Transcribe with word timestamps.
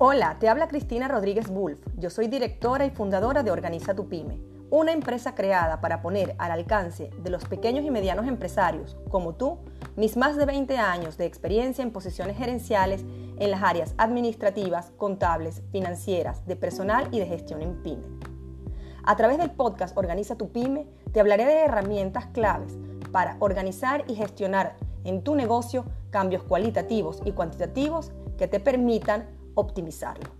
Hola, 0.00 0.36
te 0.38 0.48
habla 0.48 0.68
Cristina 0.68 1.08
Rodríguez 1.08 1.48
Wolf. 1.48 1.80
Yo 1.96 2.08
soy 2.08 2.28
directora 2.28 2.86
y 2.86 2.90
fundadora 2.90 3.42
de 3.42 3.50
Organiza 3.50 3.96
tu 3.96 4.08
Pyme, 4.08 4.38
una 4.70 4.92
empresa 4.92 5.34
creada 5.34 5.80
para 5.80 6.02
poner 6.02 6.36
al 6.38 6.52
alcance 6.52 7.10
de 7.20 7.30
los 7.30 7.44
pequeños 7.46 7.84
y 7.84 7.90
medianos 7.90 8.28
empresarios, 8.28 8.96
como 9.08 9.34
tú, 9.34 9.58
mis 9.96 10.16
más 10.16 10.36
de 10.36 10.46
20 10.46 10.78
años 10.78 11.18
de 11.18 11.24
experiencia 11.24 11.82
en 11.82 11.90
posiciones 11.90 12.36
gerenciales 12.36 13.04
en 13.38 13.50
las 13.50 13.60
áreas 13.64 13.96
administrativas, 13.98 14.92
contables, 14.96 15.62
financieras, 15.72 16.46
de 16.46 16.54
personal 16.54 17.08
y 17.10 17.18
de 17.18 17.26
gestión 17.26 17.60
en 17.60 17.82
pyme. 17.82 18.06
A 19.02 19.16
través 19.16 19.36
del 19.38 19.50
podcast 19.50 19.98
Organiza 19.98 20.36
tu 20.36 20.52
Pyme, 20.52 20.86
te 21.12 21.18
hablaré 21.18 21.44
de 21.44 21.64
herramientas 21.64 22.26
claves 22.26 22.78
para 23.10 23.36
organizar 23.40 24.04
y 24.06 24.14
gestionar 24.14 24.76
en 25.02 25.24
tu 25.24 25.34
negocio 25.34 25.86
cambios 26.10 26.44
cualitativos 26.44 27.20
y 27.24 27.32
cuantitativos 27.32 28.12
que 28.36 28.46
te 28.46 28.60
permitan 28.60 29.37
optimizarlo. 29.58 30.30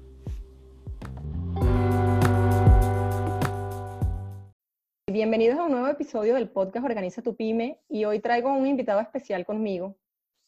Bienvenidos 5.10 5.58
a 5.58 5.64
un 5.64 5.72
nuevo 5.72 5.88
episodio 5.88 6.36
del 6.36 6.48
podcast 6.48 6.86
Organiza 6.86 7.20
tu 7.20 7.34
Pyme 7.34 7.80
y 7.88 8.04
hoy 8.04 8.20
traigo 8.20 8.52
un 8.52 8.68
invitado 8.68 9.00
especial 9.00 9.44
conmigo, 9.44 9.96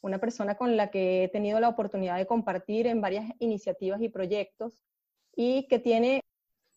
una 0.02 0.19
persona 0.19 0.55
con 0.55 0.77
la 0.77 0.93
que 0.93 1.24
he 1.24 1.29
tenido 1.29 1.59
la 1.59 1.69
oportunidad 1.69 2.16
de 2.16 2.27
compartir 2.27 2.87
en 2.87 3.01
varias 3.01 3.33
iniciativas 3.41 4.01
y 4.02 4.09
proyectos 4.09 4.84
y 5.34 5.66
que 5.66 5.80
tiene 5.80 6.21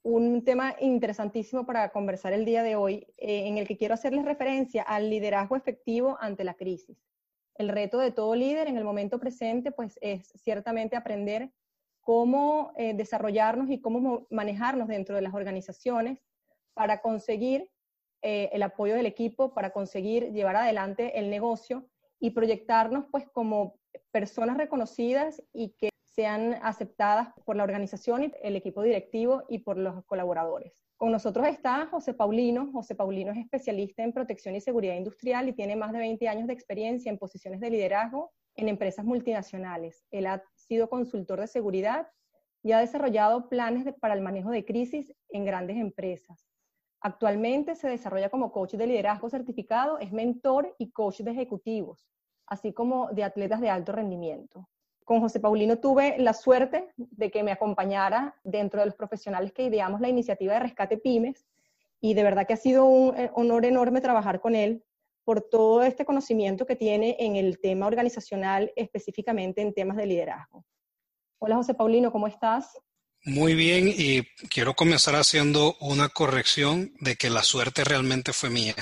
un 0.02 0.44
tema 0.44 0.76
interesantísimo 0.80 1.68
para 1.68 1.90
conversar 1.90 2.34
el 2.34 2.44
día 2.44 2.64
de 2.64 2.76
hoy, 2.76 3.06
eh, 3.18 3.48
en 3.48 3.60
el 3.60 3.68
que 3.68 3.78
quiero 3.78 3.94
hacerles 3.94 4.26
referencia 4.26 4.82
al 4.82 5.12
liderazgo 5.12 5.56
efectivo 5.56 6.18
ante 6.20 6.44
la 6.44 6.56
crisis. 6.56 6.98
El 7.54 7.70
reto 7.70 8.00
de 8.00 8.12
todo 8.12 8.34
líder 8.34 8.68
en 8.68 8.78
el 8.78 8.84
momento 8.84 9.20
presente, 9.20 9.72
pues, 9.72 10.00
es 10.02 10.34
ciertamente 10.44 10.96
aprender 10.96 11.52
cómo 12.04 12.74
eh, 12.76 12.94
desarrollarnos 12.94 13.70
y 13.70 13.82
cómo 13.82 14.28
manejarnos 14.30 14.88
dentro 14.88 15.16
de 15.16 15.22
las 15.22 15.34
organizaciones 15.34 16.20
para 16.74 17.02
conseguir 17.02 17.70
eh, 18.22 18.50
el 18.54 18.64
apoyo 18.64 18.96
del 18.96 19.06
equipo, 19.06 19.54
para 19.54 19.72
conseguir 19.72 20.32
llevar 20.32 20.56
adelante 20.56 21.20
el 21.20 21.30
negocio 21.30 21.88
y 22.20 22.32
proyectarnos 22.32 23.06
pues 23.12 23.26
como 23.34 23.76
personas 24.12 24.58
reconocidas 24.58 25.42
y 25.52 25.76
que 25.78 25.90
sean 26.16 26.60
aceptadas 26.62 27.34
por 27.46 27.56
la 27.56 27.64
organización, 27.64 28.24
y 28.24 28.32
el 28.44 28.56
equipo 28.56 28.84
directivo 28.84 29.44
y 29.50 29.60
por 29.60 29.78
los 29.78 30.06
colaboradores. 30.06 30.74
Con 30.96 31.12
nosotros 31.12 31.48
está 31.48 31.88
José 31.88 32.14
Paulino. 32.14 32.72
José 32.72 32.96
Paulino 32.96 33.32
es 33.32 33.40
especialista 33.40 34.04
en 34.04 34.14
protección 34.14 34.56
y 34.56 34.62
seguridad 34.62 34.96
industrial 34.96 35.50
y 35.50 35.54
tiene 35.54 35.76
más 35.76 35.92
de 35.92 36.00
20 36.00 36.28
años 36.30 36.48
de 36.48 36.54
experiencia 36.54 37.12
en 37.12 37.18
posiciones 37.18 37.60
de 37.60 37.72
liderazgo 37.72 38.32
en 38.56 38.70
empresas 38.70 39.04
multinacionales. 39.04 40.06
Él 40.12 40.28
ha 40.28 40.44
sido 40.74 40.90
consultor 40.90 41.40
de 41.40 41.46
seguridad 41.46 42.08
y 42.64 42.72
ha 42.72 42.80
desarrollado 42.80 43.48
planes 43.48 43.86
para 44.00 44.16
el 44.16 44.22
manejo 44.22 44.50
de 44.50 44.66
crisis 44.66 45.14
en 45.30 45.46
grandes 45.46 45.78
empresas. 45.78 46.48
Actualmente 47.00 47.76
se 47.76 47.90
desarrolla 47.90 48.32
como 48.32 48.52
coach 48.52 48.74
de 48.74 48.88
liderazgo 48.88 49.30
certificado, 49.30 50.00
es 50.00 50.12
mentor 50.12 50.74
y 50.80 50.90
coach 50.90 51.20
de 51.20 51.30
ejecutivos, 51.30 52.08
así 52.48 52.74
como 52.74 53.10
de 53.12 53.24
atletas 53.24 53.62
de 53.62 53.70
alto 53.70 53.92
rendimiento. 53.92 54.68
Con 55.06 55.20
José 55.20 55.40
Paulino 55.40 55.78
tuve 55.78 56.18
la 56.18 56.34
suerte 56.34 56.90
de 56.98 57.30
que 57.30 57.44
me 57.44 57.52
acompañara 57.52 58.34
dentro 58.44 58.80
de 58.80 58.88
los 58.88 58.96
profesionales 58.96 59.52
que 59.54 59.66
ideamos 59.66 60.02
la 60.02 60.10
iniciativa 60.10 60.56
de 60.56 60.60
Rescate 60.62 60.98
Pymes 60.98 61.46
y 62.02 62.16
de 62.16 62.24
verdad 62.24 62.48
que 62.48 62.54
ha 62.54 62.58
sido 62.58 62.86
un 62.86 63.16
eh, 63.16 63.30
honor 63.36 63.64
enorme 63.66 64.02
trabajar 64.02 64.40
con 64.40 64.56
él 64.56 64.84
por 65.24 65.42
todo 65.42 65.84
este 65.84 66.06
conocimiento 66.06 66.66
que 66.66 66.76
tiene 66.76 67.16
en 67.20 67.36
el 67.36 67.60
tema 67.60 67.88
organizacional, 67.88 68.72
específicamente 68.76 69.62
en 69.62 69.74
temas 69.74 69.98
de 69.98 70.06
liderazgo. 70.06 70.66
Hola 71.40 71.56
José 71.56 71.74
Paulino, 71.74 72.12
¿cómo 72.12 72.28
estás? 72.28 72.78
Muy 73.26 73.56
bien, 73.56 73.88
y 73.88 74.24
quiero 74.50 74.74
comenzar 74.74 75.16
haciendo 75.16 75.78
una 75.80 76.10
corrección 76.10 76.94
de 77.00 77.16
que 77.16 77.30
la 77.30 77.42
suerte 77.42 77.86
realmente 77.86 78.34
fue 78.34 78.50
mía, 78.50 78.76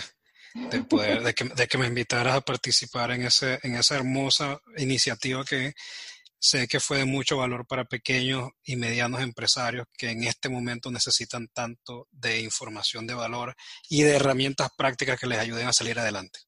de, 0.56 0.82
poder, 0.82 1.22
de, 1.22 1.34
que, 1.68 1.78
me 1.78 1.86
invitaras 1.86 2.36
a 2.36 2.42
participar 2.42 3.12
en, 3.12 3.24
ese, 3.24 3.60
en 3.62 3.76
esa 3.76 3.96
hermosa 3.96 4.60
iniciativa 4.78 5.46
que 5.46 5.74
sé 6.42 6.68
que 6.68 6.80
fue 6.80 6.98
de 6.98 7.06
mucho 7.06 7.38
valor 7.38 7.68
para 7.68 7.86
pequeños 7.86 8.50
y 8.64 8.76
medianos 8.76 9.22
empresarios 9.22 9.86
que 9.96 10.10
en 10.10 10.24
este 10.24 10.50
momento 10.50 10.90
necesitan 10.90 11.48
tanto 11.54 12.08
de 12.12 12.42
información 12.42 13.06
de 13.06 13.14
valor 13.14 13.56
y 13.90 14.02
de 14.02 14.16
herramientas 14.16 14.70
prácticas 14.76 15.20
que 15.20 15.28
les 15.28 15.38
ayuden 15.38 15.68
a 15.68 15.74
salir 15.74 16.00
adelante. 16.00 16.40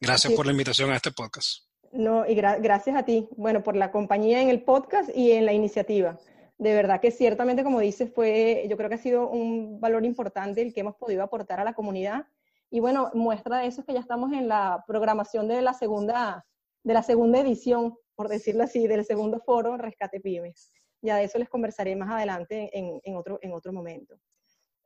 Gracias 0.00 0.32
por 0.32 0.46
la 0.46 0.52
invitación 0.52 0.90
a 0.90 0.96
este 0.96 1.12
podcast. 1.12 1.66
No, 1.92 2.26
y 2.26 2.34
gracias 2.34 2.96
a 2.96 3.04
ti, 3.04 3.28
bueno, 3.36 3.62
por 3.62 3.76
la 3.76 3.92
compañía 3.92 4.40
en 4.40 4.48
el 4.48 4.62
podcast 4.62 5.10
y 5.14 5.32
en 5.32 5.44
la 5.44 5.52
iniciativa. 5.52 6.18
De 6.56 6.74
verdad 6.74 6.98
que 6.98 7.10
ciertamente, 7.10 7.62
como 7.62 7.80
dices, 7.80 8.10
fue, 8.14 8.66
yo 8.70 8.78
creo 8.78 8.88
que 8.88 8.94
ha 8.94 8.98
sido 8.98 9.28
un 9.28 9.78
valor 9.78 10.06
importante 10.06 10.62
el 10.62 10.72
que 10.72 10.80
hemos 10.80 10.96
podido 10.96 11.22
aportar 11.22 11.60
a 11.60 11.64
la 11.64 11.74
comunidad. 11.74 12.26
Y 12.70 12.80
bueno, 12.80 13.10
muestra 13.12 13.58
de 13.58 13.66
eso 13.66 13.82
es 13.82 13.86
que 13.86 13.92
ya 13.92 14.00
estamos 14.00 14.32
en 14.32 14.48
la 14.48 14.82
programación 14.86 15.48
de 15.48 15.60
la 15.60 15.74
segunda, 15.74 16.46
de 16.82 16.94
la 16.94 17.02
segunda 17.02 17.40
edición 17.40 17.98
por 18.22 18.30
decirlo 18.30 18.62
así, 18.62 18.86
del 18.86 19.04
segundo 19.04 19.40
foro 19.40 19.76
Rescate 19.76 20.20
Pymes. 20.20 20.72
Ya 21.02 21.16
de 21.16 21.24
eso 21.24 21.40
les 21.40 21.48
conversaré 21.48 21.96
más 21.96 22.08
adelante 22.08 22.70
en, 22.72 23.16
otro, 23.16 23.40
en 23.42 23.52
otro 23.52 23.72
momento. 23.72 24.14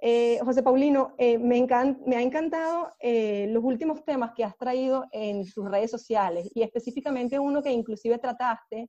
Eh, 0.00 0.38
José 0.42 0.62
Paulino, 0.62 1.12
eh, 1.18 1.36
me, 1.36 1.66
me, 2.06 2.16
ha 2.16 2.22
encantado 2.22 2.94
eh, 2.98 3.46
los 3.50 3.62
últimos 3.62 4.02
temas 4.06 4.32
que 4.34 4.42
has 4.42 4.56
traído 4.56 5.04
en 5.12 5.44
tus 5.52 5.70
redes 5.70 5.90
sociales 5.90 6.50
y 6.54 6.62
específicamente 6.62 7.38
uno 7.38 7.62
que 7.62 7.70
inclusive 7.70 8.16
trataste 8.16 8.88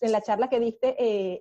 en 0.00 0.12
la 0.12 0.22
charla 0.22 0.48
que 0.48 0.60
diste 0.60 0.96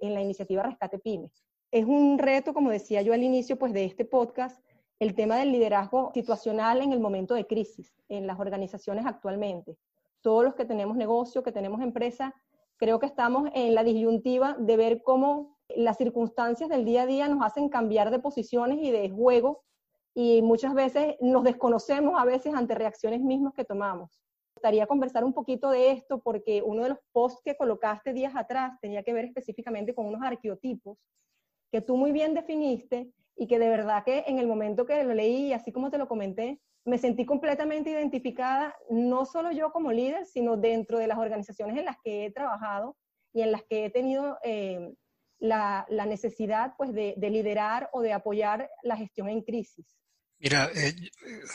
en 0.05 0.13
la 0.13 0.21
iniciativa 0.21 0.63
Rescate 0.63 0.99
Pymes. 0.99 1.45
Es 1.71 1.85
un 1.85 2.19
reto, 2.19 2.53
como 2.53 2.71
decía 2.71 3.01
yo 3.03 3.13
al 3.13 3.23
inicio 3.23 3.57
pues, 3.57 3.71
de 3.71 3.85
este 3.85 4.03
podcast, 4.03 4.61
el 4.99 5.15
tema 5.15 5.37
del 5.37 5.53
liderazgo 5.53 6.11
situacional 6.13 6.81
en 6.81 6.91
el 6.91 6.99
momento 6.99 7.35
de 7.35 7.47
crisis 7.47 7.95
en 8.09 8.27
las 8.27 8.37
organizaciones 8.37 9.05
actualmente 9.05 9.77
todos 10.23 10.43
los 10.43 10.55
que 10.55 10.65
tenemos 10.65 10.97
negocio, 10.97 11.43
que 11.43 11.51
tenemos 11.51 11.81
empresa, 11.81 12.33
creo 12.77 12.99
que 12.99 13.05
estamos 13.05 13.49
en 13.53 13.75
la 13.75 13.83
disyuntiva 13.83 14.55
de 14.57 14.77
ver 14.77 15.03
cómo 15.03 15.59
las 15.69 15.97
circunstancias 15.97 16.69
del 16.69 16.85
día 16.85 17.03
a 17.03 17.05
día 17.05 17.27
nos 17.27 17.45
hacen 17.45 17.69
cambiar 17.69 18.09
de 18.09 18.19
posiciones 18.19 18.79
y 18.81 18.89
de 18.89 19.09
juego 19.09 19.63
y 20.15 20.41
muchas 20.41 20.73
veces 20.73 21.15
nos 21.21 21.43
desconocemos 21.43 22.19
a 22.19 22.25
veces 22.25 22.53
ante 22.53 22.75
reacciones 22.75 23.21
mismas 23.21 23.53
que 23.53 23.65
tomamos. 23.65 24.21
Me 24.55 24.59
gustaría 24.59 24.87
conversar 24.87 25.23
un 25.23 25.33
poquito 25.33 25.69
de 25.69 25.91
esto 25.91 26.19
porque 26.19 26.61
uno 26.63 26.83
de 26.83 26.89
los 26.89 26.99
posts 27.11 27.41
que 27.43 27.55
colocaste 27.55 28.13
días 28.13 28.35
atrás 28.35 28.73
tenía 28.81 29.03
que 29.03 29.13
ver 29.13 29.25
específicamente 29.25 29.93
con 29.93 30.05
unos 30.05 30.21
arqueotipos 30.21 30.97
que 31.71 31.81
tú 31.81 31.97
muy 31.97 32.11
bien 32.11 32.33
definiste 32.33 33.11
y 33.35 33.47
que 33.47 33.57
de 33.57 33.67
verdad 33.67 34.03
que 34.03 34.23
en 34.27 34.37
el 34.37 34.47
momento 34.47 34.85
que 34.85 35.03
lo 35.03 35.13
leí, 35.13 35.53
así 35.53 35.71
como 35.71 35.89
te 35.89 35.97
lo 35.97 36.07
comenté, 36.07 36.61
me 36.85 36.97
sentí 36.97 37.25
completamente 37.25 37.89
identificada, 37.89 38.75
no 38.89 39.25
solo 39.25 39.51
yo 39.51 39.71
como 39.71 39.91
líder, 39.91 40.25
sino 40.25 40.57
dentro 40.57 40.99
de 40.99 41.07
las 41.07 41.17
organizaciones 41.17 41.77
en 41.77 41.85
las 41.85 41.97
que 42.03 42.25
he 42.25 42.31
trabajado 42.31 42.97
y 43.33 43.41
en 43.41 43.51
las 43.51 43.63
que 43.63 43.85
he 43.85 43.89
tenido 43.89 44.37
eh, 44.43 44.93
la, 45.39 45.85
necesidad 45.89 46.73
pues, 46.77 46.93
de, 46.93 47.15
liderar 47.17 47.89
o 47.93 48.01
de 48.01 48.13
apoyar 48.13 48.69
la 48.83 48.97
gestión 48.97 49.29
en 49.29 49.41
crisis. 49.41 49.85
Mira, 50.39 50.69
eh, 50.75 50.93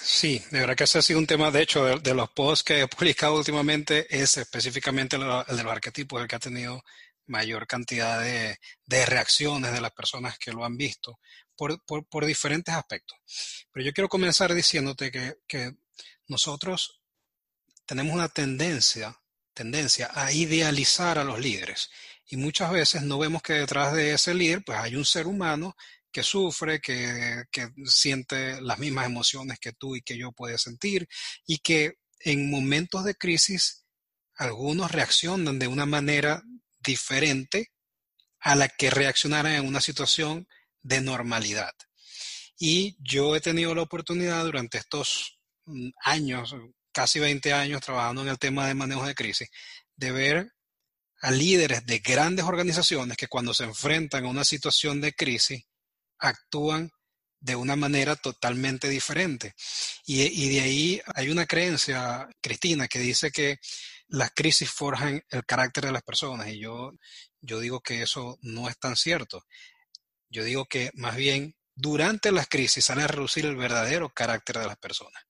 sí, 0.00 0.42
de 0.50 0.60
verdad 0.60 0.76
que 0.76 0.84
ese 0.84 0.98
ha 0.98 1.02
sido 1.02 1.18
un 1.18 1.26
tema, 1.26 1.50
de 1.50 1.62
hecho, 1.62 1.98
de, 1.98 2.14
los 2.14 2.30
posts 2.30 2.64
que 2.64 2.80
he 2.80 2.88
publicado 2.88 3.36
últimamente, 3.36 4.06
es 4.08 4.38
específicamente 4.38 5.16
el, 5.16 5.22
de 5.22 5.62
los 5.62 5.72
arquetipos, 5.72 6.22
el 6.22 6.28
que 6.28 6.36
ha 6.36 6.40
tenido 6.40 6.82
mayor 7.26 7.66
cantidad 7.66 8.22
de, 8.22 8.56
de, 8.86 9.04
reacciones 9.04 9.72
de 9.72 9.82
las 9.82 9.92
personas 9.92 10.38
que 10.38 10.52
lo 10.52 10.64
han 10.64 10.78
visto, 10.78 11.18
por, 11.58 12.26
diferentes 12.26 12.74
aspectos. 12.74 13.18
Pero 13.72 13.84
yo 13.84 13.92
quiero 13.92 14.08
comenzar 14.08 14.54
diciéndote 14.54 15.10
que, 15.10 15.74
nosotros 16.28 17.00
tenemos 17.86 18.14
una 18.14 18.28
tendencia, 18.28 19.18
tendencia 19.54 20.10
a 20.12 20.30
idealizar 20.30 21.18
a 21.18 21.24
los 21.24 21.40
líderes. 21.40 21.90
Y 22.26 22.36
muchas 22.36 22.70
veces 22.70 23.02
no 23.02 23.18
vemos 23.18 23.40
que 23.40 23.54
detrás 23.54 23.94
de 23.94 24.12
ese 24.12 24.34
líder 24.34 24.62
pues 24.62 24.78
hay 24.78 24.94
un 24.94 25.06
ser 25.06 25.26
humano 25.26 25.74
que 26.12 26.22
sufre, 26.22 26.80
que, 26.80 27.44
que 27.50 27.70
siente 27.86 28.60
las 28.60 28.78
mismas 28.78 29.06
emociones 29.06 29.58
que 29.58 29.72
tú 29.72 29.96
y 29.96 30.02
que 30.02 30.18
yo 30.18 30.32
puede 30.32 30.58
sentir 30.58 31.08
y 31.46 31.58
que 31.58 31.94
en 32.20 32.50
momentos 32.50 33.04
de 33.04 33.14
crisis 33.14 33.86
algunos 34.36 34.92
reaccionan 34.92 35.58
de 35.58 35.66
una 35.66 35.86
manera 35.86 36.42
diferente 36.78 37.72
a 38.40 38.54
la 38.54 38.68
que 38.68 38.90
reaccionaran 38.90 39.54
en 39.54 39.66
una 39.66 39.80
situación 39.80 40.46
de 40.82 41.00
normalidad. 41.00 41.72
Y 42.58 42.96
yo 42.98 43.36
he 43.36 43.40
tenido 43.40 43.74
la 43.74 43.82
oportunidad 43.82 44.44
durante 44.44 44.78
estos 44.78 45.38
mm, 45.66 45.90
años, 46.04 46.54
casi 46.92 47.20
20 47.20 47.52
años 47.52 47.80
trabajando 47.80 48.22
en 48.22 48.28
el 48.28 48.38
tema 48.38 48.66
de 48.66 48.74
manejo 48.74 49.06
de 49.06 49.14
crisis, 49.14 49.48
de 49.96 50.12
ver 50.12 50.52
a 51.20 51.30
líderes 51.30 51.84
de 51.86 51.98
grandes 51.98 52.44
organizaciones 52.44 53.16
que 53.16 53.28
cuando 53.28 53.54
se 53.54 53.64
enfrentan 53.64 54.24
a 54.24 54.28
una 54.28 54.44
situación 54.44 55.00
de 55.00 55.12
crisis 55.12 55.64
actúan 56.18 56.90
de 57.40 57.54
una 57.54 57.76
manera 57.76 58.16
totalmente 58.16 58.88
diferente. 58.88 59.54
Y, 60.06 60.22
y, 60.22 60.48
de 60.48 60.60
ahí 60.60 61.00
hay 61.14 61.30
una 61.30 61.46
creencia, 61.46 62.28
Cristina, 62.40 62.88
que 62.88 62.98
dice 62.98 63.30
que 63.30 63.58
las 64.08 64.32
crisis 64.32 64.70
forjan 64.70 65.22
el 65.30 65.44
carácter 65.44 65.86
de 65.86 65.92
las 65.92 66.02
personas 66.02 66.48
y 66.48 66.58
yo, 66.58 66.92
yo 67.40 67.60
digo 67.60 67.80
que 67.80 68.02
eso 68.02 68.38
no 68.42 68.68
es 68.68 68.78
tan 68.78 68.96
cierto. 68.96 69.44
Yo 70.30 70.44
digo 70.44 70.66
que 70.66 70.90
más 70.94 71.16
bien 71.16 71.56
durante 71.74 72.32
las 72.32 72.48
crisis 72.48 72.86
sale 72.86 73.02
a 73.02 73.06
reducir 73.06 73.46
el 73.46 73.56
verdadero 73.56 74.10
carácter 74.10 74.58
de 74.58 74.66
las 74.66 74.78
personas 74.78 75.22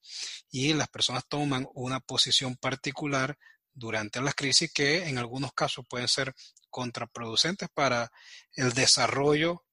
y 0.50 0.72
las 0.72 0.88
personas 0.88 1.26
toman 1.28 1.68
una 1.74 2.00
posición 2.00 2.56
particular 2.56 3.38
durante 3.74 4.20
las 4.20 4.34
crisis 4.34 4.72
que 4.72 5.08
en 5.08 5.18
algunos 5.18 5.52
casos 5.52 5.84
pueden 5.88 6.08
ser 6.08 6.34
contraproducentes 6.70 7.68
para 7.72 8.10
el 8.54 8.72
desarrollo 8.72 9.64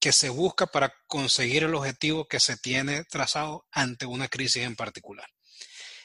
que 0.00 0.12
se 0.12 0.30
busca 0.30 0.66
para 0.66 0.92
conseguir 1.06 1.64
el 1.64 1.74
objetivo 1.74 2.26
que 2.26 2.40
se 2.40 2.56
tiene 2.56 3.04
trazado 3.04 3.66
ante 3.70 4.06
una 4.06 4.28
crisis 4.28 4.62
en 4.62 4.74
particular. 4.74 5.28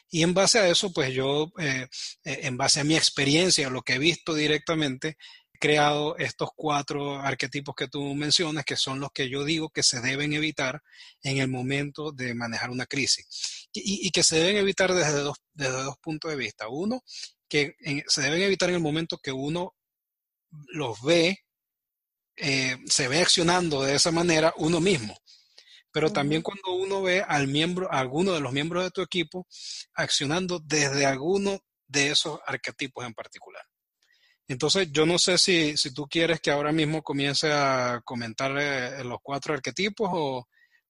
Y 0.10 0.22
en 0.22 0.34
base 0.34 0.60
a 0.60 0.68
eso, 0.68 0.94
pues 0.94 1.14
yo, 1.14 1.52
eh, 1.58 1.88
eh, 2.24 2.40
en 2.44 2.58
base 2.58 2.82
a 2.82 2.84
mi 2.84 2.96
experiencia, 2.96 3.70
lo 3.70 3.82
que 3.82 3.94
he 3.94 4.00
visto 4.00 4.34
directamente, 4.34 5.18
creado 5.60 6.18
estos 6.18 6.50
cuatro 6.56 7.20
arquetipos 7.20 7.76
que 7.76 7.88
tú 7.88 8.02
mencionas, 8.16 8.66
que 8.66 8.76
son 8.76 9.00
los 9.00 9.12
que 9.12 9.30
yo 9.30 9.44
digo 9.44 9.70
que 9.70 9.84
se 9.84 10.02
deben 10.02 10.34
evitar 10.34 10.82
en 11.22 11.38
el 11.38 11.48
momento 11.48 12.12
de 12.12 12.34
manejar 12.34 12.70
una 12.70 12.86
crisis. 12.86 13.70
Y, 13.74 14.10
que 14.12 14.24
se 14.24 14.38
deben 14.38 14.58
evitar 14.58 14.94
desde 14.94 15.20
dos, 15.20 15.38
desde 15.54 15.84
dos 15.84 15.98
puntos 15.98 16.32
de 16.32 16.38
vista. 16.38 16.68
Uno, 16.70 17.02
que 17.50 17.76
se 18.08 18.22
deben 18.22 18.42
evitar 18.42 18.70
en 18.70 18.76
el 18.76 18.82
momento 18.82 19.18
que 19.18 19.32
uno 19.32 19.76
los 20.70 21.02
ve 21.02 21.46
eh, 22.38 22.78
se 22.86 23.08
ve 23.08 23.22
accionando 23.22 23.84
de 23.84 23.96
esa 23.96 24.12
manera 24.12 24.54
uno 24.58 24.82
mismo. 24.82 25.18
Pero 25.92 26.12
también 26.12 26.42
cuando 26.42 26.74
uno 26.74 27.02
ve 27.02 27.22
al 27.22 27.48
miembro, 27.48 27.92
a 27.92 28.00
alguno 28.00 28.34
de 28.34 28.42
los 28.42 28.52
miembros 28.52 28.84
de 28.84 28.92
tu 28.92 29.02
equipo 29.02 29.48
accionando 29.94 30.60
desde 30.60 31.06
alguno 31.06 31.60
de 31.88 32.12
esos 32.12 32.40
arquetipos 32.46 33.06
en 33.06 33.14
particular. 33.14 33.65
Entonces, 34.48 34.92
yo 34.92 35.06
no 35.06 35.18
sé 35.18 35.38
si, 35.38 35.76
si 35.78 35.94
tú 35.94 36.08
quieres 36.08 36.40
que 36.40 36.52
ahora 36.52 36.72
mismo 36.72 37.02
comience 37.02 37.52
a 37.52 38.02
comentar 38.04 38.52
eh, 38.58 39.04
los 39.04 39.18
cuatro 39.24 39.54
arquetipos 39.54 40.10
o, 40.14 40.48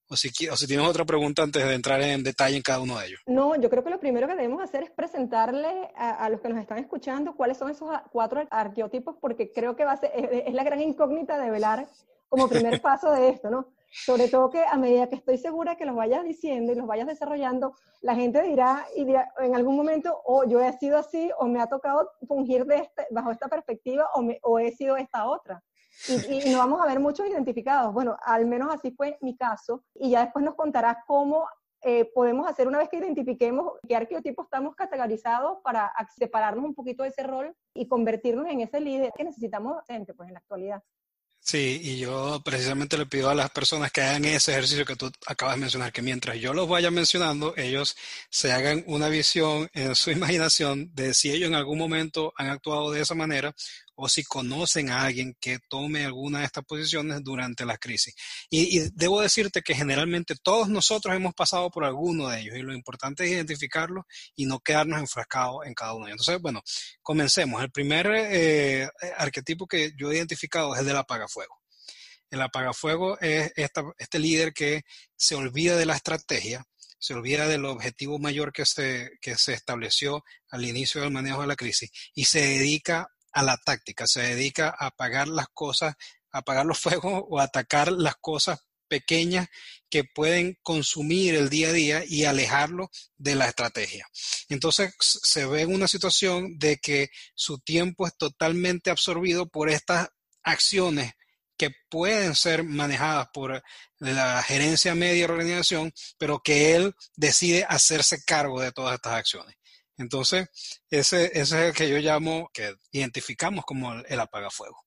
o 0.08 0.16
si, 0.16 0.48
o 0.48 0.56
si 0.56 0.66
tienes 0.66 0.86
otra 0.86 1.04
pregunta 1.04 1.42
antes 1.42 1.64
de 1.64 1.74
entrar 1.74 2.00
en 2.02 2.22
detalle 2.22 2.56
en 2.56 2.62
cada 2.62 2.80
uno 2.80 2.98
de 2.98 3.06
ellos. 3.06 3.20
No, 3.26 3.60
yo 3.60 3.68
creo 3.68 3.82
que 3.82 3.90
lo 3.90 4.00
primero 4.00 4.26
que 4.26 4.34
debemos 4.34 4.62
hacer 4.62 4.82
es 4.82 4.90
presentarle 4.90 5.90
a, 5.96 6.28
los 6.28 6.40
que 6.40 6.48
nos 6.48 6.58
están 6.58 6.78
escuchando 6.78 7.34
cuáles 7.34 7.58
son 7.58 7.70
esos 7.70 7.88
cuatro 8.12 8.46
arqueotipos, 8.50 9.16
porque 9.20 9.52
creo 9.52 9.74
que 9.74 9.84
va 9.84 9.92
a 9.92 9.96
ser, 9.96 10.12
es, 10.14 10.54
la 10.54 10.64
gran 10.64 10.80
incógnita 10.80 11.38
de 11.38 11.50
velar 11.50 11.86
como 12.28 12.48
primer 12.48 12.80
paso 12.82 13.10
de 13.10 13.30
esto, 13.30 13.50
¿no? 13.50 13.68
Sobre 14.04 14.28
todo 14.28 14.50
que 14.50 14.64
a 14.64 14.76
medida 14.76 15.08
que 15.08 15.16
estoy 15.16 15.38
segura 15.38 15.76
que 15.76 15.86
los 15.86 15.96
vayas 15.96 16.22
diciendo 16.24 16.72
y 16.72 16.74
los 16.76 16.86
vayas 16.86 17.06
desarrollando, 17.06 17.74
la 18.02 18.14
gente 18.14 18.42
dirá, 18.42 18.86
y 18.94 19.06
en 19.38 19.56
algún 19.56 19.76
momento, 19.76 20.20
o 20.24 20.44
yo 20.44 20.60
he 20.60 20.72
sido 20.74 20.98
así, 20.98 21.30
o 21.38 21.46
me 21.46 21.60
ha 21.60 21.66
tocado 21.66 22.10
fungir 22.28 22.66
de 22.66 22.76
este, 22.76 23.06
bajo 23.10 23.30
esta 23.30 23.48
perspectiva, 23.48 24.08
o, 24.14 24.24
o 24.42 24.58
he 24.58 24.70
sido 24.72 24.96
esta 24.96 25.26
otra 25.26 25.62
y, 26.28 26.50
no 26.50 26.58
vamos 26.58 26.80
a 26.80 26.86
ver 26.86 27.00
muchos 27.00 27.26
identificados. 27.26 27.92
Bueno, 27.92 28.16
al 28.22 28.46
menos 28.46 28.72
así 28.72 28.90
fue 28.90 29.18
mi 29.20 29.36
caso. 29.36 29.82
Y 29.94 30.10
ya 30.10 30.24
después 30.24 30.44
nos 30.44 30.54
contarás 30.54 30.98
cómo 31.06 31.48
eh, 31.82 32.10
podemos 32.14 32.48
hacer 32.48 32.68
una 32.68 32.78
vez 32.78 32.88
que 32.88 32.98
identifiquemos 32.98 33.72
qué 33.86 33.96
arqueotipo 33.96 34.42
estamos 34.42 34.74
categorizados 34.74 35.58
para 35.62 35.92
separarnos 36.16 36.64
un 36.64 36.74
poquito 36.74 37.02
de 37.02 37.10
ese 37.10 37.22
rol 37.22 37.54
y 37.74 37.88
convertirnos 37.88 38.46
en 38.48 38.60
ese 38.60 38.80
líder 38.80 39.12
que 39.16 39.24
necesitamos 39.24 39.78
pues, 39.86 40.28
en 40.28 40.32
la 40.32 40.38
actualidad. 40.38 40.82
Sí, 41.48 41.78
y 41.80 41.98
yo 41.98 42.42
precisamente 42.44 42.98
le 42.98 43.06
pido 43.06 43.30
a 43.30 43.34
las 43.34 43.50
personas 43.50 43.92
que 43.92 44.00
hagan 44.00 44.24
ese 44.24 44.50
ejercicio 44.50 44.84
que 44.84 44.96
tú 44.96 45.12
acabas 45.26 45.54
de 45.54 45.60
mencionar, 45.60 45.92
que 45.92 46.02
mientras 46.02 46.36
yo 46.38 46.52
los 46.52 46.68
vaya 46.68 46.90
mencionando, 46.90 47.54
ellos 47.56 47.96
se 48.30 48.50
hagan 48.52 48.82
una 48.88 49.08
visión 49.08 49.70
en 49.72 49.94
su 49.94 50.10
imaginación 50.10 50.90
de 50.92 51.14
si 51.14 51.30
ellos 51.30 51.46
en 51.46 51.54
algún 51.54 51.78
momento 51.78 52.32
han 52.36 52.48
actuado 52.48 52.90
de 52.90 53.00
esa 53.00 53.14
manera 53.14 53.54
o 53.96 54.08
si 54.08 54.22
conocen 54.24 54.90
a 54.90 55.02
alguien 55.02 55.36
que 55.40 55.58
tome 55.68 56.04
alguna 56.04 56.40
de 56.40 56.44
estas 56.44 56.64
posiciones 56.64 57.24
durante 57.24 57.64
la 57.64 57.78
crisis. 57.78 58.14
Y, 58.50 58.90
debo 58.94 59.20
decirte 59.20 59.62
que 59.62 59.74
generalmente 59.74 60.34
todos 60.36 60.68
nosotros 60.68 61.14
hemos 61.14 61.34
pasado 61.34 61.70
por 61.70 61.84
alguno 61.84 62.28
de 62.28 62.40
ellos 62.40 62.56
y 62.56 62.62
lo 62.62 62.74
importante 62.74 63.24
es 63.24 63.32
identificarlos 63.32 64.04
y 64.34 64.46
no 64.46 64.60
quedarnos 64.60 65.00
enfrascados 65.00 65.66
en 65.66 65.74
cada 65.74 65.94
uno 65.94 66.06
de 66.06 66.12
ellos. 66.12 66.20
Entonces, 66.20 66.42
bueno, 66.42 66.62
comencemos. 67.02 67.62
El 67.62 67.70
primer 67.70 68.06
eh, 68.14 68.88
arquetipo 69.16 69.66
que 69.66 69.92
yo 69.98 70.10
he 70.10 70.16
identificado 70.16 70.74
es 70.74 70.80
el 70.80 70.86
del 70.86 70.96
apagafuego. 70.96 71.56
El 72.30 72.42
apagafuego 72.42 73.18
es 73.20 73.52
este 73.56 74.18
líder 74.18 74.52
que 74.52 74.82
se 75.16 75.36
olvida 75.36 75.76
de 75.76 75.86
la 75.86 75.94
estrategia, 75.94 76.66
se 76.98 77.14
olvida 77.14 77.46
del 77.46 77.64
objetivo 77.64 78.18
mayor 78.18 78.52
que 78.52 78.66
se, 78.66 79.12
que 79.20 79.36
se 79.36 79.52
estableció 79.54 80.24
al 80.50 80.64
inicio 80.64 81.00
del 81.00 81.12
manejo 81.12 81.40
de 81.40 81.46
la 81.46 81.56
crisis 81.56 81.90
y 82.14 82.24
se 82.24 82.40
dedica 82.40 83.08
a 83.36 83.42
la 83.42 83.58
táctica, 83.58 84.06
se 84.06 84.22
dedica 84.22 84.74
a 84.78 84.86
apagar 84.86 85.28
las 85.28 85.48
cosas, 85.48 85.94
a 86.32 86.38
apagar 86.38 86.64
los 86.64 86.78
fuegos 86.80 87.22
o 87.28 87.38
atacar 87.38 87.92
las 87.92 88.16
cosas 88.16 88.60
pequeñas 88.88 89.48
que 89.90 90.04
pueden 90.04 90.58
consumir 90.62 91.34
el 91.34 91.50
día 91.50 91.68
a 91.68 91.72
día 91.72 92.04
y 92.06 92.24
alejarlo 92.24 92.90
de 93.18 93.34
la 93.34 93.46
estrategia. 93.46 94.06
Entonces 94.48 94.94
se 95.00 95.44
ve 95.44 95.62
en 95.62 95.74
una 95.74 95.86
situación 95.86 96.58
de 96.58 96.78
que 96.78 97.10
su 97.34 97.58
tiempo 97.58 98.06
es 98.06 98.16
totalmente 98.16 98.90
absorbido 98.90 99.48
por 99.48 99.68
estas 99.68 100.08
acciones 100.42 101.12
que 101.58 101.70
pueden 101.90 102.34
ser 102.34 102.64
manejadas 102.64 103.28
por 103.34 103.62
la 103.98 104.42
gerencia 104.42 104.94
media 104.94 105.26
de 105.26 105.32
organización, 105.32 105.92
pero 106.16 106.40
que 106.42 106.74
él 106.74 106.94
decide 107.16 107.66
hacerse 107.68 108.24
cargo 108.24 108.60
de 108.60 108.72
todas 108.72 108.94
estas 108.94 109.14
acciones. 109.14 109.56
Entonces, 109.98 110.48
ese, 110.90 111.30
es 111.38 111.52
el 111.52 111.72
que 111.72 111.88
yo 111.88 111.98
llamo, 111.98 112.50
que 112.52 112.74
identificamos 112.90 113.64
como 113.64 113.94
el, 113.94 114.20
apagafuego. 114.20 114.84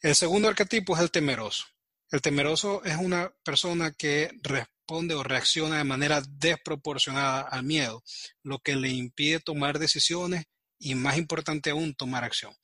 El 0.00 0.14
segundo 0.14 0.48
arquetipo 0.48 0.96
es 0.96 1.02
el 1.02 1.10
temeroso. 1.10 1.64
El 2.10 2.20
temeroso 2.20 2.82
es 2.84 2.96
una 2.96 3.30
persona 3.44 3.92
que 3.92 4.30
responde 4.42 5.14
o 5.14 5.22
reacciona 5.22 5.78
de 5.78 5.84
manera 5.84 6.22
desproporcionada 6.26 7.42
al 7.42 7.62
miedo, 7.62 8.02
lo 8.42 8.58
que 8.58 8.76
le 8.76 8.88
impide 8.88 9.40
tomar 9.40 9.78
decisiones 9.78 10.46
y, 10.78 10.94
más 10.94 11.18
importante 11.18 11.70
aún, 11.70 11.94
tomar 11.94 12.24
acción. 12.24 12.54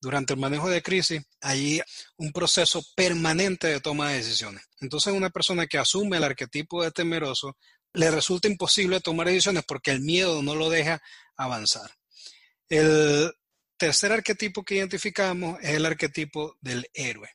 Durante 0.00 0.34
el 0.34 0.40
manejo 0.40 0.68
de 0.68 0.82
crisis 0.82 1.22
hay 1.40 1.80
un 2.16 2.32
proceso 2.32 2.82
permanente 2.94 3.68
de 3.68 3.80
toma 3.80 4.10
de 4.10 4.18
decisiones. 4.18 4.64
Entonces, 4.80 5.12
una 5.12 5.30
persona 5.30 5.66
que 5.66 5.78
asume 5.78 6.18
el 6.18 6.24
arquetipo 6.24 6.82
de 6.82 6.90
temeroso 6.90 7.56
le 7.92 8.10
resulta 8.10 8.48
imposible 8.48 9.00
tomar 9.00 9.26
decisiones 9.26 9.64
porque 9.66 9.90
el 9.90 10.00
miedo 10.00 10.42
no 10.42 10.54
lo 10.54 10.70
deja 10.70 11.02
avanzar. 11.36 11.90
El 12.68 13.32
tercer 13.76 14.12
arquetipo 14.12 14.64
que 14.64 14.76
identificamos 14.76 15.58
es 15.60 15.70
el 15.70 15.86
arquetipo 15.86 16.56
del 16.60 16.86
héroe. 16.94 17.30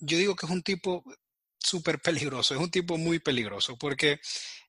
Yo 0.00 0.16
digo 0.18 0.34
que 0.34 0.46
es 0.46 0.52
un 0.52 0.62
tipo 0.62 1.04
súper 1.58 2.00
peligroso, 2.00 2.54
es 2.54 2.60
un 2.60 2.70
tipo 2.70 2.98
muy 2.98 3.18
peligroso 3.18 3.76
porque 3.76 4.20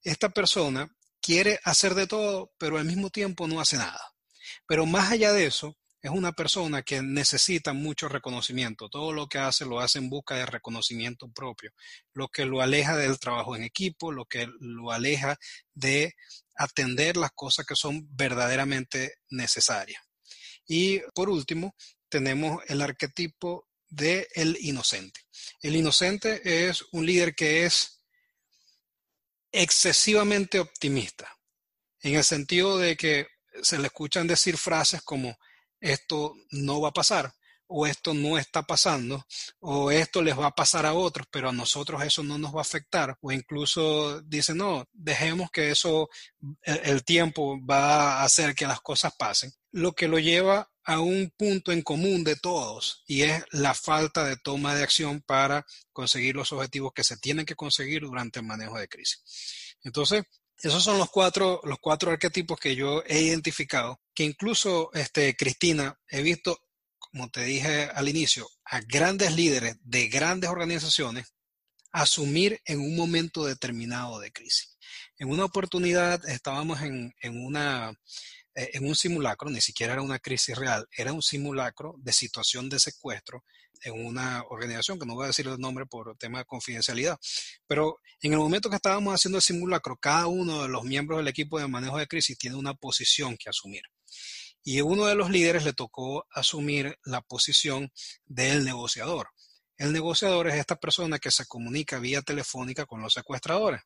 esta 0.04 0.30
persona 0.30 0.88
quiere 1.22 1.60
hacer 1.64 1.96
de 1.96 2.08
todo, 2.08 2.54
pero 2.58 2.78
al 2.78 2.86
mismo 2.86 3.10
tiempo 3.10 3.48
no 3.48 3.62
hace 3.62 3.78
nada. 3.78 4.02
Pero 4.68 4.86
más 4.86 5.12
allá 5.12 5.32
de 5.32 5.46
eso, 5.46 5.78
es 6.04 6.12
una 6.12 6.34
persona 6.34 6.84
que 6.84 7.02
necesita 7.02 7.72
mucho 7.72 8.10
reconocimiento. 8.10 8.90
Todo 8.90 9.14
lo 9.14 9.28
que 9.28 9.38
hace 9.38 9.66
lo 9.66 9.80
hace 9.80 10.00
en 10.00 10.10
busca 10.10 10.36
de 10.36 10.46
reconocimiento 10.46 11.32
propio, 11.32 11.72
lo 12.14 12.28
que 12.28 12.46
lo 12.46 12.62
aleja 12.62 12.98
del 12.98 13.18
trabajo 13.20 13.56
en 13.56 13.64
equipo, 13.64 14.12
lo 14.12 14.26
que 14.26 14.50
lo 14.60 14.92
aleja 14.92 15.38
de 15.74 16.14
atender 16.56 17.16
las 17.16 17.32
cosas 17.32 17.66
que 17.66 17.78
son 17.78 18.06
verdaderamente 18.12 19.16
necesarias. 19.30 20.04
Y 20.68 21.00
por 21.16 21.30
último, 21.30 21.74
tenemos 22.10 22.62
el 22.68 22.82
arquetipo 22.82 23.70
del 23.88 24.28
el 24.36 24.58
inocente. 24.60 25.22
El 25.62 25.78
inocente 25.78 26.68
es 26.68 26.84
un 26.92 27.06
líder 27.06 27.34
que 27.34 27.66
es 27.66 28.04
excesivamente 29.54 30.60
optimista, 30.60 31.34
en 32.02 32.16
el 32.16 32.26
sentido 32.26 32.78
de 32.78 32.98
que 32.98 33.28
se 33.62 33.80
le 33.80 33.88
escuchan 33.88 34.28
decir 34.28 34.58
frases 34.58 35.02
como 35.02 35.38
esto 35.84 36.36
no 36.52 36.82
va 36.82 36.90
a 36.90 36.94
pasar 36.94 37.34
o 37.68 37.88
esto 37.88 38.14
no 38.14 38.38
está 38.38 38.62
pasando, 38.62 39.26
o 39.60 39.90
esto 39.90 40.22
les 40.22 40.38
va 40.38 40.48
a 40.48 40.56
pasar 40.56 40.86
a 40.86 40.94
otros, 40.94 41.26
pero 41.32 41.50
a 41.50 41.54
nosotros 41.54 42.04
eso 42.04 42.22
no 42.22 42.38
nos 42.38 42.54
va 42.54 42.60
a 42.60 42.62
afectar, 42.62 43.18
o 43.20 43.32
incluso 43.32 44.22
dicen, 44.22 44.58
no, 44.58 44.88
dejemos 44.94 45.50
que 45.50 45.72
eso, 45.72 46.08
el, 46.62 47.04
tiempo 47.04 47.58
va 47.66 48.20
a 48.20 48.24
hacer 48.26 48.54
que 48.54 48.68
las 48.68 48.80
cosas 48.82 49.14
pasen, 49.18 49.52
lo 49.72 49.94
que 49.94 50.08
lo 50.08 50.20
lleva 50.20 50.70
a 50.84 51.00
un 51.00 51.34
punto 51.36 51.72
en 51.72 51.82
común 51.82 52.24
de 52.24 52.36
todos, 52.36 53.02
y 53.08 53.24
es 53.24 53.44
la 53.52 53.74
falta 53.74 54.24
de 54.24 54.38
toma 54.38 54.76
de 54.76 54.84
acción 54.84 55.22
para 55.22 55.66
conseguir 55.92 56.36
los 56.36 56.52
objetivos 56.52 56.94
que 56.94 57.04
se 57.04 57.18
tienen 57.18 57.46
que 57.46 57.56
conseguir 57.56 58.02
durante 58.02 58.40
el 58.40 58.46
manejo 58.46 58.78
de 58.78 58.88
crisis. 58.88 59.24
Entonces, 59.84 60.24
esos 60.58 60.84
son 60.84 61.00
los 61.00 61.10
cuatro, 61.10 61.60
los 61.64 61.80
cuatro 61.80 62.12
arquetipos 62.12 62.60
que 62.60 62.76
yo 62.76 63.04
he 63.08 63.22
identificado, 63.22 64.00
que 64.14 64.24
incluso, 64.24 64.92
este, 64.94 65.36
Cristina, 65.36 66.00
he 66.08 66.22
visto, 66.22 66.60
como 67.00 67.30
te 67.30 67.44
dije 67.44 67.86
al 67.86 68.10
inicio, 68.10 68.48
a 68.66 68.80
grandes 68.82 69.36
líderes 69.36 69.78
de 69.84 70.08
grandes 70.08 70.50
organizaciones 70.50 71.34
asumir 71.92 72.60
en 72.66 72.80
un 72.80 72.96
momento 72.96 73.46
determinado 73.46 74.20
de 74.20 74.32
crisis. 74.32 74.78
En 75.18 75.30
una 75.30 75.46
oportunidad 75.46 76.28
estábamos 76.28 76.82
en, 76.82 77.14
eh, 77.22 77.32
en 78.56 78.88
un 78.88 78.96
simulacro, 78.96 79.50
ni 79.50 79.62
siquiera 79.62 79.94
era 79.94 80.02
una 80.02 80.20
crisis 80.20 80.58
real, 80.58 80.88
era 80.98 81.14
un 81.14 81.22
simulacro 81.22 81.96
de 82.00 82.12
situación 82.12 82.68
de 82.68 82.80
secuestro 82.80 83.44
en 83.84 84.06
una 84.06 84.44
organización, 84.50 84.98
que 84.98 85.06
no 85.06 85.14
voy 85.14 85.26
a 85.26 85.28
decir 85.28 85.48
el 85.48 85.60
nombre 85.60 85.86
por 85.86 86.18
tema 86.18 86.40
de 86.40 86.46
confidencialidad, 86.46 87.20
pero 87.68 88.00
en 88.22 88.34
el 88.34 88.40
momento 88.40 88.70
que 88.70 88.78
estábamos 88.78 89.14
haciendo 89.14 89.38
el 89.38 89.44
simulacro, 89.44 89.98
cada 89.98 90.28
uno 90.28 90.64
de 90.64 90.70
los 90.70 90.84
miembros 90.84 91.20
del 91.20 91.28
equipo 91.28 91.60
de 91.60 91.68
manejo 91.68 91.98
de 91.98 92.08
crisis 92.08 92.38
tiene 92.38 92.56
una 92.56 92.74
posición 92.74 93.38
que 93.38 93.50
asumir. 93.50 93.84
Y 94.64 94.82
uno 94.82 95.06
de 95.06 95.16
los 95.16 95.30
líderes 95.30 95.66
le 95.66 95.74
tocó 95.74 96.26
asumir 96.32 96.98
la 97.04 97.22
posición 97.22 97.92
del 98.26 98.64
negociador. 98.64 99.30
El 99.78 99.92
negociador 99.92 100.48
es 100.48 100.56
esta 100.56 100.78
persona 100.78 101.20
que 101.20 101.32
se 101.32 101.46
comunica 101.46 102.00
vía 102.00 102.22
telefónica 102.22 102.86
con 102.86 103.02
los 103.02 103.14
secuestradores. 103.14 103.82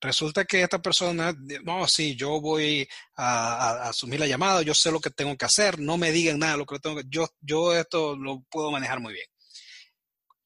Resulta 0.00 0.44
que 0.44 0.62
esta 0.62 0.82
persona, 0.82 1.34
no, 1.62 1.88
sí, 1.88 2.14
yo 2.14 2.40
voy 2.40 2.86
a, 3.16 3.88
asumir 3.88 4.20
la 4.20 4.26
llamada, 4.26 4.60
yo 4.60 4.74
sé 4.74 4.92
lo 4.92 5.00
que 5.00 5.08
tengo 5.08 5.34
que 5.36 5.46
hacer, 5.46 5.78
no 5.78 5.96
me 5.96 6.12
digan 6.12 6.38
nada, 6.38 6.58
lo 6.58 6.66
que 6.66 6.78
tengo 6.78 6.96
que, 6.96 7.04
yo, 7.08 7.26
yo 7.40 7.74
esto 7.74 8.14
lo 8.14 8.42
puedo 8.50 8.70
manejar 8.70 9.00
muy 9.00 9.14
bien. 9.14 9.26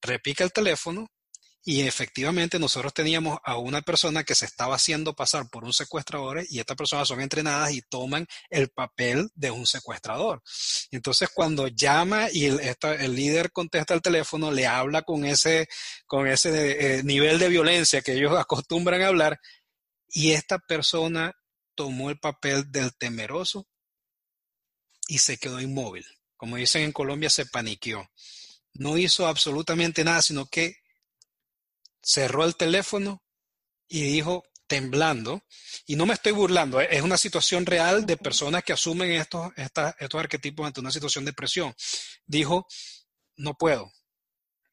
Repica 0.00 0.44
el 0.44 0.52
teléfono, 0.52 1.08
y 1.70 1.82
efectivamente 1.82 2.58
nosotros 2.58 2.94
teníamos 2.94 3.40
a 3.44 3.58
una 3.58 3.82
persona 3.82 4.24
que 4.24 4.34
se 4.34 4.46
estaba 4.46 4.76
haciendo 4.76 5.14
pasar 5.14 5.50
por 5.50 5.64
un 5.64 5.74
secuestrador 5.74 6.42
y 6.48 6.60
estas 6.60 6.78
personas 6.78 7.06
son 7.06 7.20
entrenadas 7.20 7.72
y 7.72 7.82
toman 7.82 8.26
el 8.48 8.70
papel 8.70 9.28
de 9.34 9.50
un 9.50 9.66
secuestrador. 9.66 10.42
Entonces 10.90 11.28
cuando 11.28 11.68
llama 11.68 12.28
y 12.32 12.46
el, 12.46 13.14
líder 13.14 13.52
contesta 13.52 13.92
el 13.92 14.00
teléfono, 14.00 14.50
le 14.50 14.66
habla 14.66 15.02
con 15.02 15.26
ese, 15.26 15.68
con 16.06 16.26
ese 16.26 17.00
eh, 17.00 17.02
nivel 17.02 17.38
de 17.38 17.50
violencia 17.50 18.00
que 18.00 18.14
ellos 18.14 18.32
acostumbran 18.38 19.02
a 19.02 19.08
hablar 19.08 19.38
y 20.08 20.30
esta 20.30 20.58
persona 20.58 21.34
tomó 21.74 22.08
el 22.08 22.18
papel 22.18 22.72
del 22.72 22.96
temeroso 22.96 23.68
y 25.06 25.18
se 25.18 25.36
quedó 25.36 25.60
inmóvil. 25.60 26.06
Como 26.38 26.56
dicen 26.56 26.84
en 26.84 26.92
Colombia, 26.92 27.28
se 27.28 27.44
paniqueó. 27.44 28.08
No 28.72 28.96
hizo 28.96 29.26
absolutamente 29.26 30.02
nada, 30.02 30.22
sino 30.22 30.46
que 30.46 30.78
cerró 32.02 32.44
el 32.44 32.56
teléfono 32.56 33.22
y 33.88 34.02
dijo, 34.02 34.44
temblando, 34.66 35.42
y 35.86 35.96
no 35.96 36.06
me 36.06 36.14
estoy 36.14 36.32
burlando, 36.32 36.80
es 36.80 37.02
una 37.02 37.16
situación 37.16 37.64
real 37.66 38.06
de 38.06 38.16
personas 38.16 38.62
que 38.62 38.74
asumen 38.74 39.12
estos, 39.12 39.50
estos 39.56 40.20
arquetipos 40.20 40.66
ante 40.66 40.80
una 40.80 40.90
situación 40.90 41.24
de 41.24 41.32
presión. 41.32 41.74
Dijo, 42.26 42.66
no 43.36 43.54
puedo, 43.54 43.90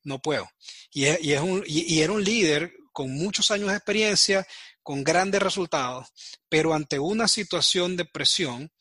no 0.04 0.22
puedo. 0.22 0.50
Y, 0.92 1.06
y 1.06 2.02
era 2.02 2.12
un 2.12 2.24
líder 2.24 2.74
con 2.92 3.14
muchos 3.14 3.52
años 3.52 3.70
de 3.70 3.76
experiencia, 3.76 4.46
con 4.84 5.04
grandes 5.04 5.42
resultados, 5.42 6.08
pero 6.48 6.74
ante 6.74 7.00
una 7.00 7.28
situación 7.28 7.98
de 7.98 8.06
presión, 8.06 8.72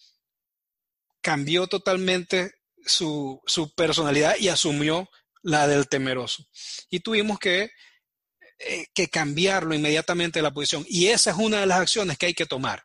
cambió 1.25 1.67
totalmente 1.67 2.53
su, 2.85 3.41
su 3.47 3.75
personalidad 3.75 4.37
y 4.39 4.49
asumió 4.49 5.09
la 5.43 5.67
del 5.67 5.89
temeroso. 5.89 6.47
Y 6.91 7.01
tuvimos 7.01 7.39
que 7.39 7.71
eh, 8.59 8.87
que 8.95 9.09
cambiarlo 9.09 9.75
inmediatamente 9.75 10.39
de 10.39 10.43
la 10.43 10.53
posición. 10.53 10.85
Y 10.89 11.07
esa 11.07 11.31
es 11.31 11.37
una 11.37 11.61
de 11.61 11.67
las 11.67 11.81
acciones 11.81 12.19
que 12.19 12.27
hay 12.27 12.35
que 12.35 12.47
tomar. 12.47 12.85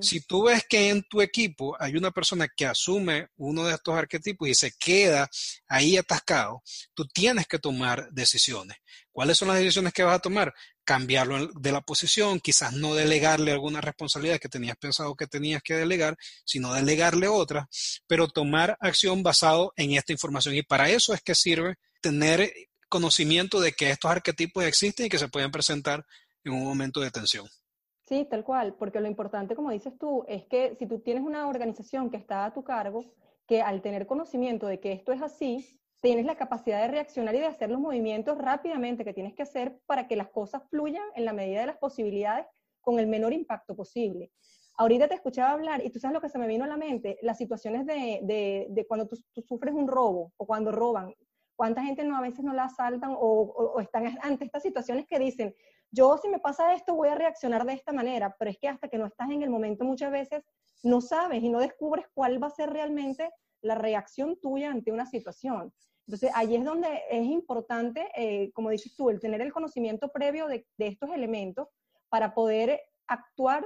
Si 0.00 0.20
tú 0.20 0.44
ves 0.44 0.64
que 0.68 0.88
en 0.88 1.02
tu 1.02 1.20
equipo 1.20 1.76
hay 1.78 1.96
una 1.96 2.10
persona 2.10 2.48
que 2.48 2.66
asume 2.66 3.28
uno 3.36 3.64
de 3.66 3.74
estos 3.74 3.94
arquetipos 3.94 4.48
y 4.48 4.54
se 4.54 4.72
queda 4.72 5.28
ahí 5.68 5.96
atascado, 5.96 6.62
tú 6.94 7.06
tienes 7.06 7.46
que 7.46 7.58
tomar 7.58 8.08
decisiones. 8.10 8.78
¿Cuáles 9.12 9.36
son 9.36 9.48
las 9.48 9.58
decisiones 9.58 9.92
que 9.92 10.02
vas 10.02 10.16
a 10.16 10.20
tomar? 10.20 10.54
Cambiarlo 10.84 11.48
de 11.48 11.72
la 11.72 11.80
posición, 11.80 12.40
quizás 12.40 12.72
no 12.72 12.94
delegarle 12.94 13.52
alguna 13.52 13.80
responsabilidad 13.80 14.38
que 14.38 14.48
tenías 14.48 14.76
pensado 14.76 15.14
que 15.14 15.26
tenías 15.26 15.62
que 15.62 15.74
delegar, 15.74 16.16
sino 16.44 16.72
delegarle 16.72 17.28
otra, 17.28 17.68
pero 18.06 18.28
tomar 18.28 18.76
acción 18.80 19.22
basado 19.22 19.72
en 19.76 19.92
esta 19.92 20.12
información. 20.12 20.54
Y 20.54 20.62
para 20.62 20.88
eso 20.88 21.12
es 21.12 21.20
que 21.22 21.34
sirve 21.34 21.76
tener 22.00 22.50
conocimiento 22.96 23.60
de 23.60 23.72
que 23.72 23.90
estos 23.90 24.10
arquetipos 24.10 24.64
existen 24.64 25.06
y 25.06 25.08
que 25.10 25.18
se 25.18 25.28
pueden 25.28 25.50
presentar 25.50 26.06
en 26.44 26.54
un 26.54 26.64
momento 26.64 27.00
de 27.00 27.10
tensión. 27.10 27.46
Sí, 28.08 28.26
tal 28.30 28.42
cual, 28.42 28.74
porque 28.78 29.00
lo 29.00 29.06
importante, 29.06 29.54
como 29.54 29.70
dices 29.70 29.92
tú, 29.98 30.24
es 30.28 30.46
que 30.46 30.74
si 30.76 30.86
tú 30.86 31.00
tienes 31.00 31.22
una 31.22 31.46
organización 31.46 32.08
que 32.08 32.16
está 32.16 32.46
a 32.46 32.54
tu 32.54 32.64
cargo, 32.64 33.04
que 33.46 33.60
al 33.60 33.82
tener 33.82 34.06
conocimiento 34.06 34.66
de 34.66 34.80
que 34.80 34.92
esto 34.92 35.12
es 35.12 35.20
así, 35.20 35.78
tienes 36.00 36.24
la 36.24 36.36
capacidad 36.36 36.80
de 36.80 36.88
reaccionar 36.88 37.34
y 37.34 37.40
de 37.40 37.46
hacer 37.46 37.68
los 37.68 37.80
movimientos 37.80 38.38
rápidamente 38.38 39.04
que 39.04 39.12
tienes 39.12 39.34
que 39.34 39.42
hacer 39.42 39.78
para 39.84 40.08
que 40.08 40.16
las 40.16 40.28
cosas 40.28 40.62
fluyan 40.70 41.04
en 41.16 41.26
la 41.26 41.34
medida 41.34 41.60
de 41.60 41.66
las 41.66 41.76
posibilidades 41.76 42.46
con 42.80 42.98
el 42.98 43.08
menor 43.08 43.34
impacto 43.34 43.76
posible. 43.76 44.30
Ahorita 44.78 45.08
te 45.08 45.14
escuchaba 45.14 45.52
hablar 45.52 45.84
y 45.84 45.90
tú 45.90 45.98
sabes 45.98 46.14
lo 46.14 46.20
que 46.20 46.28
se 46.28 46.38
me 46.38 46.46
vino 46.46 46.64
a 46.64 46.68
la 46.68 46.76
mente, 46.76 47.18
las 47.22 47.36
situaciones 47.36 47.84
de, 47.86 48.86
cuando 48.88 49.06
tú, 49.06 49.16
sufres 49.46 49.74
un 49.74 49.88
robo 49.88 50.32
o 50.36 50.46
cuando 50.46 50.70
roban. 50.70 51.14
¿Cuánta 51.56 51.82
gente 51.82 52.04
no 52.04 52.16
a 52.16 52.20
veces 52.20 52.44
no 52.44 52.52
la 52.52 52.64
asaltan 52.64 53.16
o, 53.18 53.80
están 53.80 54.04
ante 54.22 54.44
estas 54.44 54.62
situaciones 54.62 55.06
que 55.06 55.18
dicen, 55.18 55.54
yo 55.90 56.18
si 56.18 56.28
me 56.28 56.38
pasa 56.38 56.74
esto 56.74 56.94
voy 56.94 57.08
a 57.08 57.14
reaccionar 57.14 57.64
de 57.64 57.72
esta 57.72 57.92
manera, 57.92 58.34
pero 58.38 58.50
es 58.50 58.58
que 58.58 58.68
hasta 58.68 58.88
que 58.88 58.98
no 58.98 59.06
estás 59.06 59.30
en 59.30 59.42
el 59.42 59.50
momento 59.50 59.84
muchas 59.84 60.12
veces 60.12 60.44
no 60.82 61.00
sabes 61.00 61.42
y 61.42 61.48
no 61.48 61.58
descubres 61.58 62.06
cuál 62.12 62.42
va 62.42 62.48
a 62.48 62.50
ser 62.50 62.70
realmente 62.70 63.30
la 63.62 63.74
reacción 63.74 64.38
tuya 64.40 64.70
ante 64.70 64.92
una 64.92 65.06
situación. 65.06 65.72
Entonces, 66.06 66.30
ahí 66.34 66.54
es 66.54 66.64
donde 66.64 67.02
es 67.10 67.24
importante, 67.26 68.06
eh, 68.14 68.52
como 68.52 68.70
dices 68.70 68.94
tú, 68.94 69.10
el 69.10 69.18
tener 69.18 69.40
el 69.40 69.52
conocimiento 69.52 70.10
previo 70.12 70.46
de, 70.46 70.66
de, 70.76 70.86
estos 70.86 71.10
elementos 71.10 71.68
para 72.08 72.32
poder 72.32 72.80
actuar 73.08 73.64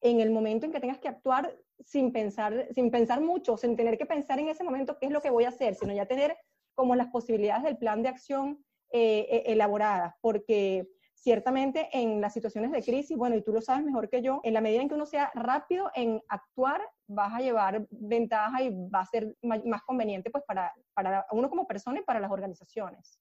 en 0.00 0.20
el 0.20 0.30
momento 0.30 0.64
en 0.64 0.72
que 0.72 0.80
tengas 0.80 0.98
que 0.98 1.08
actuar 1.08 1.54
sin 1.84 2.12
pensar, 2.12 2.68
sin 2.72 2.90
pensar 2.90 3.20
mucho, 3.20 3.56
sin 3.56 3.76
tener 3.76 3.98
que 3.98 4.06
pensar 4.06 4.38
en 4.38 4.48
ese 4.48 4.64
momento 4.64 4.98
qué 4.98 5.06
es 5.06 5.12
lo 5.12 5.20
que 5.20 5.30
voy 5.30 5.44
a 5.44 5.50
hacer, 5.50 5.74
sino 5.74 5.92
ya 5.92 6.06
tener 6.06 6.36
como 6.76 6.94
las 6.94 7.08
posibilidades 7.08 7.64
del 7.64 7.78
plan 7.78 8.02
de 8.02 8.10
acción 8.10 8.64
eh, 8.92 9.26
eh, 9.28 9.42
elaboradas, 9.46 10.14
porque 10.20 10.86
ciertamente 11.14 11.88
en 11.92 12.20
las 12.20 12.32
situaciones 12.32 12.70
de 12.70 12.84
crisis, 12.84 13.16
bueno, 13.16 13.34
y 13.34 13.42
tú 13.42 13.52
lo 13.52 13.60
sabes 13.60 13.84
mejor 13.84 14.08
que 14.08 14.22
yo, 14.22 14.40
en 14.44 14.54
la 14.54 14.60
medida 14.60 14.82
en 14.82 14.88
que 14.88 14.94
uno 14.94 15.06
sea 15.06 15.32
rápido 15.34 15.90
en 15.96 16.22
actuar, 16.28 16.80
vas 17.08 17.34
a 17.34 17.40
llevar 17.40 17.84
ventaja 17.90 18.62
y 18.62 18.70
va 18.70 19.00
a 19.00 19.06
ser 19.06 19.34
más, 19.42 19.82
conveniente 19.84 20.30
pues 20.30 20.44
para, 20.46 20.72
para 20.94 21.26
uno 21.32 21.50
como 21.50 21.66
persona 21.66 21.98
y 21.98 22.04
para 22.04 22.20
las 22.20 22.30
organizaciones. 22.30 23.18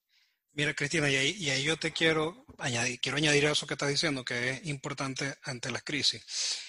Mira, 0.54 0.74
Cristina, 0.74 1.10
y 1.10 1.16
ahí, 1.16 1.32
y 1.32 1.50
ahí, 1.50 1.64
yo 1.64 1.78
te 1.78 1.92
quiero 1.92 2.46
añadir, 2.60 3.00
quiero 3.02 3.18
añadir 3.18 3.48
a 3.48 3.52
eso 3.52 3.66
que 3.66 3.74
estás 3.74 3.90
diciendo, 3.90 4.24
que 4.24 4.52
es 4.52 4.66
importante 4.68 5.34
ante 5.44 5.72
las 5.72 5.84
crisis. 5.84 6.60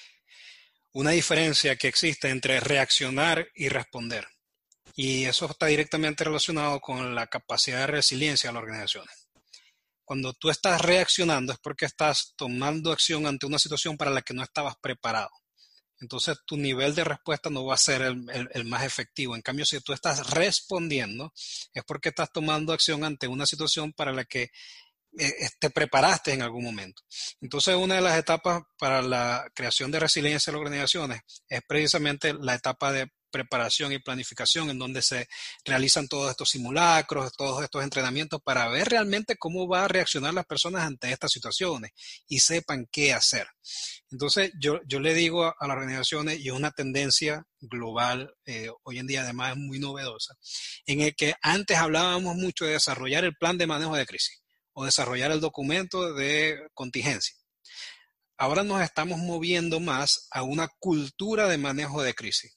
Una 0.92 1.10
diferencia 1.10 1.76
que 1.76 1.88
existe 1.88 2.30
entre 2.30 2.60
reaccionar 2.60 3.46
y 3.54 3.68
responder. 3.68 4.26
Y 4.98 5.26
eso 5.26 5.44
está 5.44 5.66
directamente 5.66 6.24
relacionado 6.24 6.80
con 6.80 7.14
la 7.14 7.26
capacidad 7.26 7.80
de 7.80 7.86
resiliencia 7.86 8.48
de 8.48 8.54
la 8.54 8.60
organización. 8.60 9.04
Cuando 10.04 10.32
tú 10.32 10.48
estás 10.48 10.80
reaccionando 10.80 11.52
es 11.52 11.58
porque 11.58 11.84
estás 11.84 12.32
tomando 12.34 12.92
acción 12.92 13.26
ante 13.26 13.44
una 13.44 13.58
situación 13.58 13.98
para 13.98 14.10
la 14.10 14.22
que 14.22 14.32
no 14.32 14.42
estabas 14.42 14.76
preparado. 14.80 15.30
Entonces 16.00 16.38
tu 16.46 16.56
nivel 16.56 16.94
de 16.94 17.04
respuesta 17.04 17.50
no 17.50 17.64
va 17.64 17.74
a 17.74 17.78
ser 17.78 18.02
el, 18.02 18.64
más 18.64 18.84
efectivo. 18.84 19.34
En 19.34 19.42
cambio, 19.42 19.66
si 19.66 19.80
tú 19.80 19.92
estás 19.92 20.30
respondiendo, 20.30 21.32
es 21.74 21.84
porque 21.84 22.10
estás 22.10 22.32
tomando 22.32 22.72
acción 22.72 23.04
ante 23.04 23.28
una 23.28 23.46
situación 23.46 23.92
para 23.92 24.12
la 24.12 24.24
que 24.24 24.50
eh, 25.18 25.48
te 25.58 25.70
preparaste 25.70 26.32
en 26.32 26.42
algún 26.42 26.64
momento. 26.64 27.02
Entonces, 27.40 27.74
una 27.74 27.96
de 27.96 28.02
las 28.02 28.18
etapas 28.18 28.62
para 28.78 29.02
la 29.02 29.50
creación 29.54 29.90
de 29.90 30.00
resiliencia 30.00 30.50
en 30.50 30.56
las 30.56 30.60
organizaciones 30.60 31.20
es 31.48 31.60
precisamente 31.66 32.34
la 32.34 32.54
etapa 32.54 32.92
de 32.92 33.10
preparación 33.30 33.92
y 33.92 33.98
planificación 33.98 34.70
en 34.70 34.78
donde 34.78 35.02
se 35.02 35.28
realizan 35.64 36.08
todos 36.08 36.30
estos 36.30 36.50
simulacros, 36.50 37.32
todos 37.36 37.62
estos 37.62 37.82
entrenamientos 37.82 38.40
para 38.42 38.68
ver 38.68 38.88
realmente 38.88 39.36
cómo 39.36 39.68
va 39.68 39.84
a 39.84 39.88
reaccionar 39.88 40.34
las 40.34 40.46
personas 40.46 40.84
ante 40.84 41.12
estas 41.12 41.32
situaciones 41.32 41.92
y 42.28 42.40
sepan 42.40 42.86
qué 42.90 43.12
hacer. 43.12 43.46
Entonces, 44.10 44.52
yo, 44.58 44.80
yo 44.86 45.00
le 45.00 45.14
digo 45.14 45.44
a, 45.44 45.66
las 45.66 45.76
organizaciones, 45.76 46.38
y 46.40 46.48
es 46.48 46.54
una 46.54 46.70
tendencia 46.70 47.44
global, 47.60 48.34
eh, 48.44 48.70
hoy 48.84 48.98
en 48.98 49.06
día 49.06 49.22
además 49.22 49.52
es 49.52 49.58
muy 49.58 49.78
novedosa, 49.78 50.34
en 50.86 51.00
el 51.00 51.14
que 51.14 51.34
antes 51.42 51.76
hablábamos 51.76 52.36
mucho 52.36 52.64
de 52.64 52.72
desarrollar 52.72 53.24
el 53.24 53.36
plan 53.36 53.58
de 53.58 53.66
manejo 53.66 53.96
de 53.96 54.06
crisis 54.06 54.42
o 54.72 54.84
desarrollar 54.84 55.32
el 55.32 55.40
documento 55.40 56.14
de 56.14 56.58
contingencia. 56.74 57.34
Ahora 58.38 58.62
nos 58.62 58.82
estamos 58.82 59.18
moviendo 59.18 59.80
más 59.80 60.28
a 60.30 60.42
una 60.42 60.68
cultura 60.78 61.48
de 61.48 61.56
manejo 61.56 62.02
de 62.02 62.14
crisis 62.14 62.55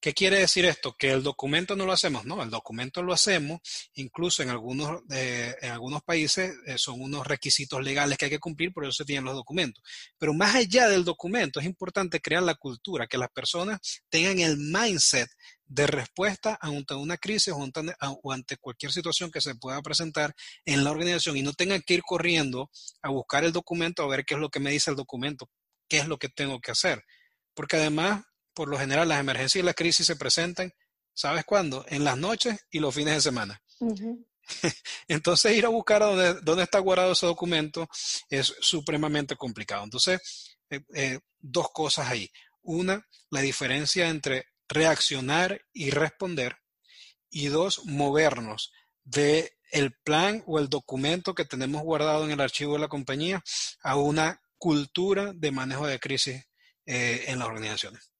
¿Qué 0.00 0.14
quiere 0.14 0.38
decir 0.38 0.64
esto? 0.64 0.94
Que 0.96 1.10
el 1.10 1.24
documento 1.24 1.74
no 1.74 1.84
lo 1.84 1.92
hacemos, 1.92 2.24
no, 2.24 2.40
el 2.42 2.50
documento 2.50 3.02
lo 3.02 3.12
hacemos, 3.12 3.60
incluso 3.94 4.44
en 4.44 4.50
algunos, 4.50 5.02
eh, 5.10 5.56
en 5.60 5.72
algunos 5.72 6.02
países 6.02 6.54
eh, 6.66 6.78
son 6.78 7.00
unos 7.00 7.26
requisitos 7.26 7.82
legales 7.82 8.16
que 8.16 8.26
hay 8.26 8.30
que 8.30 8.38
cumplir, 8.38 8.72
por 8.72 8.84
eso 8.84 8.92
se 8.92 9.04
tienen 9.04 9.24
los 9.24 9.34
documentos. 9.34 9.82
Pero 10.16 10.32
más 10.34 10.54
allá 10.54 10.88
del 10.88 11.04
documento, 11.04 11.58
es 11.58 11.66
importante 11.66 12.20
crear 12.20 12.44
la 12.44 12.54
cultura, 12.54 13.08
que 13.08 13.18
las 13.18 13.30
personas 13.30 13.80
tengan 14.08 14.38
el 14.38 14.56
mindset 14.56 15.28
de 15.66 15.86
respuesta 15.88 16.56
ante 16.60 16.94
una 16.94 17.16
crisis 17.16 17.52
o 17.52 18.32
ante, 18.32 18.56
cualquier 18.58 18.92
situación 18.92 19.32
que 19.32 19.40
se 19.40 19.56
pueda 19.56 19.82
presentar 19.82 20.32
en 20.64 20.84
la 20.84 20.92
organización 20.92 21.36
y 21.36 21.42
no 21.42 21.52
tengan 21.54 21.82
que 21.82 21.94
ir 21.94 22.02
corriendo 22.02 22.70
a 23.02 23.10
buscar 23.10 23.44
el 23.44 23.52
documento 23.52 24.04
a 24.04 24.06
ver 24.06 24.24
qué 24.24 24.34
es 24.34 24.40
lo 24.40 24.48
que 24.48 24.60
me 24.60 24.70
dice 24.70 24.90
el 24.90 24.96
documento, 24.96 25.50
qué 25.88 25.98
es 25.98 26.06
lo 26.06 26.18
que 26.18 26.28
tengo 26.28 26.60
que 26.60 26.70
hacer. 26.70 27.04
Porque 27.52 27.76
además 27.76 28.22
por 28.58 28.68
lo 28.68 28.76
general, 28.76 29.08
las 29.08 29.20
emergencias 29.20 29.62
y 29.62 29.64
las 29.64 29.76
crisis 29.76 30.04
se 30.04 30.16
presentan, 30.16 30.74
¿sabes 31.14 31.44
cuándo? 31.44 31.86
En 31.90 32.02
las 32.02 32.18
noches 32.18 32.66
y 32.72 32.80
los 32.80 32.92
fines 32.92 33.14
de 33.14 33.20
semana. 33.20 33.62
Entonces, 35.06 35.56
ir 35.56 35.64
a 35.64 35.68
buscar 35.68 36.00
dónde, 36.00 36.40
dónde, 36.42 36.64
está 36.64 36.80
guardado 36.80 37.12
ese 37.12 37.26
documento 37.26 37.88
es 38.28 38.52
supremamente 38.58 39.36
complicado. 39.36 39.84
Entonces, 39.84 40.58
eh, 40.70 40.80
eh, 40.92 41.20
dos 41.38 41.70
cosas 41.70 42.08
ahí. 42.08 42.28
Una, 42.60 43.06
la 43.30 43.42
diferencia 43.42 44.08
entre 44.08 44.46
reaccionar 44.68 45.60
y 45.72 45.90
responder. 45.90 46.56
Y 47.30 47.46
dos, 47.46 47.84
movernos 47.84 48.72
de 49.04 49.56
el 49.70 49.92
plan 50.02 50.42
o 50.48 50.58
el 50.58 50.68
documento 50.68 51.32
que 51.32 51.44
tenemos 51.44 51.84
guardado 51.84 52.24
en 52.24 52.32
el 52.32 52.40
archivo 52.40 52.72
de 52.72 52.80
la 52.80 52.88
compañía 52.88 53.40
a 53.84 53.94
una 53.94 54.42
cultura 54.56 55.32
de 55.32 55.52
manejo 55.52 55.86
de 55.86 56.00
crisis 56.00 56.44
eh, 56.86 57.26
en 57.28 57.38
las 57.38 57.46
organizaciones. 57.46 58.10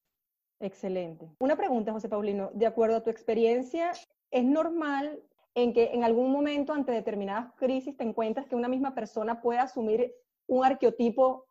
Excelente. 0.61 1.31
Una 1.39 1.57
pregunta, 1.57 1.93
José 1.93 2.09
Paulino. 2.09 2.51
De 2.55 2.67
acuerdo 2.67 2.97
a 2.97 3.03
tu 3.03 3.11
experiencia, 3.11 3.93
¿es 4.31 4.45
normal 4.45 5.23
en 5.55 5.73
que 5.73 5.91
en 5.93 6.05
algún 6.05 6.33
momento 6.33 6.73
ante 6.73 6.93
determinadas 6.93 7.53
crisis 7.57 7.97
te 7.97 8.05
encuentras 8.05 8.47
que 8.47 8.57
una 8.57 8.69
misma 8.69 8.95
persona 8.95 9.41
puede 9.41 9.61
asumir 9.61 10.13
un 10.47 10.65
arqueotipo 10.65 11.47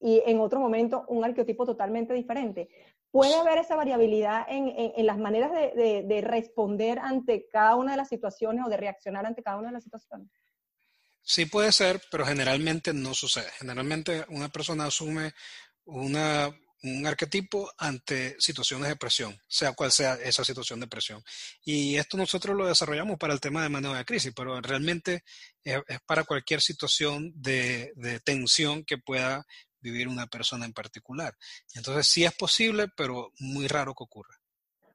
y 0.00 0.22
en 0.26 0.40
otro 0.40 0.60
momento 0.60 1.04
un 1.08 1.24
arqueotipo 1.24 1.66
totalmente 1.66 2.14
diferente? 2.14 2.68
¿Puede 3.10 3.34
haber 3.34 3.58
esa 3.58 3.76
variabilidad 3.76 4.44
en, 4.48 4.72
en, 4.76 5.06
las 5.06 5.16
maneras 5.16 5.50
de, 5.52 6.02
de, 6.02 6.20
responder 6.20 6.98
ante 6.98 7.48
cada 7.48 7.74
una 7.76 7.92
de 7.92 7.96
las 7.96 8.08
situaciones 8.08 8.64
o 8.66 8.68
de 8.68 8.76
reaccionar 8.76 9.24
ante 9.24 9.42
cada 9.42 9.56
una 9.56 9.68
de 9.68 9.74
las 9.74 9.84
situaciones? 9.84 10.28
Sí 11.22 11.46
puede 11.46 11.72
ser, 11.72 12.00
pero 12.10 12.26
generalmente 12.26 12.92
no 12.92 13.14
sucede. 13.14 13.48
Generalmente 13.58 14.24
una 14.28 14.50
persona 14.50 14.86
asume 14.86 15.32
una, 15.86 16.54
un 16.86 17.06
arquetipo 17.06 17.70
ante 17.78 18.36
situaciones 18.38 18.88
de 18.88 18.96
presión, 18.96 19.36
sea 19.48 19.72
cual 19.72 19.90
sea 19.90 20.14
esa 20.14 20.44
situación 20.44 20.80
de 20.80 20.86
presión. 20.86 21.22
Y 21.64 21.96
esto 21.96 22.16
nosotros 22.16 22.56
lo 22.56 22.66
desarrollamos 22.66 23.18
para 23.18 23.32
el 23.32 23.40
tema 23.40 23.62
de 23.62 23.68
manejo 23.68 23.94
de 23.94 24.04
crisis, 24.04 24.32
pero 24.34 24.60
realmente 24.60 25.24
es, 25.64 25.80
para 26.06 26.24
cualquier 26.24 26.60
situación 26.60 27.32
de, 27.34 27.92
de, 27.96 28.20
tensión 28.20 28.84
que 28.84 28.98
pueda 28.98 29.44
vivir 29.80 30.08
una 30.08 30.26
persona 30.26 30.64
en 30.64 30.72
particular. 30.72 31.34
Entonces 31.74 32.06
sí 32.06 32.24
es 32.24 32.34
posible, 32.34 32.86
pero 32.96 33.32
muy 33.38 33.66
raro 33.68 33.94
que 33.94 34.04
ocurra. 34.04 34.36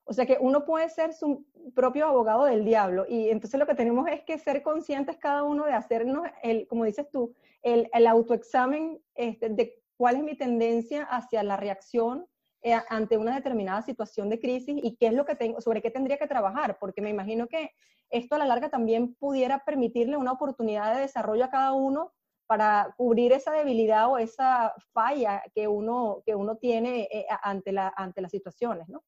O 0.04 0.14
sea 0.14 0.26
que 0.26 0.38
uno 0.40 0.66
puede 0.66 0.90
ser 0.90 1.14
su 1.14 1.46
propio 1.74 2.08
abogado 2.08 2.46
del 2.46 2.66
diablo 2.66 3.06
y 3.08 3.30
entonces 3.30 3.60
lo 3.60 3.66
que 3.66 3.76
tenemos 3.76 4.08
es 4.10 4.22
que 4.24 4.38
ser 4.38 4.62
conscientes 4.62 5.18
cada 5.18 5.44
uno 5.44 5.66
de 5.66 5.74
hacernos, 5.74 6.28
el, 6.44 6.68
como 6.68 6.84
dices 6.84 7.06
tú, 7.12 7.34
el, 7.62 7.90
el 7.94 8.08
autoexamen 8.08 9.02
este, 9.16 9.50
de 9.50 9.81
cuál 10.02 10.16
es 10.16 10.24
mi 10.24 10.36
tendencia 10.36 11.04
hacia 11.04 11.44
la 11.44 11.58
reacción 11.58 12.26
eh, 12.64 12.74
ante 12.90 13.18
una 13.18 13.36
determinada 13.36 13.84
situación 13.84 14.30
de 14.30 14.40
crisis 14.40 14.76
y 14.82 14.96
qué 14.96 15.06
es 15.06 15.14
lo 15.14 15.26
que 15.26 15.36
tengo, 15.36 15.62
sobre 15.62 15.80
qué 15.80 15.92
tendría 15.92 16.18
que 16.18 16.26
trabajar, 16.26 16.80
porque 16.80 17.04
me 17.04 17.12
imagino 17.12 17.46
que 17.48 17.70
esto 18.10 18.34
a 18.34 18.40
la 18.40 18.48
larga 18.48 18.72
también 18.72 19.14
pudiera 19.14 19.64
permitirle 19.64 20.18
una 20.18 20.32
oportunidad 20.32 20.96
de 20.96 21.02
desarrollo 21.02 21.46
a 21.46 21.52
cada 21.52 21.74
uno 21.74 22.16
para 22.48 22.96
cubrir 22.98 23.32
esa 23.32 23.52
debilidad 23.52 24.10
o 24.10 24.18
esa 24.18 24.74
falla 24.92 25.44
que 25.54 25.68
uno, 25.68 26.24
que 26.26 26.34
uno 26.34 26.56
tiene 26.56 27.08
eh, 27.12 27.28
ante, 27.44 27.72
la, 27.72 27.94
ante 27.96 28.22
las 28.22 28.32
situaciones, 28.32 28.90
¿no? 28.90 29.04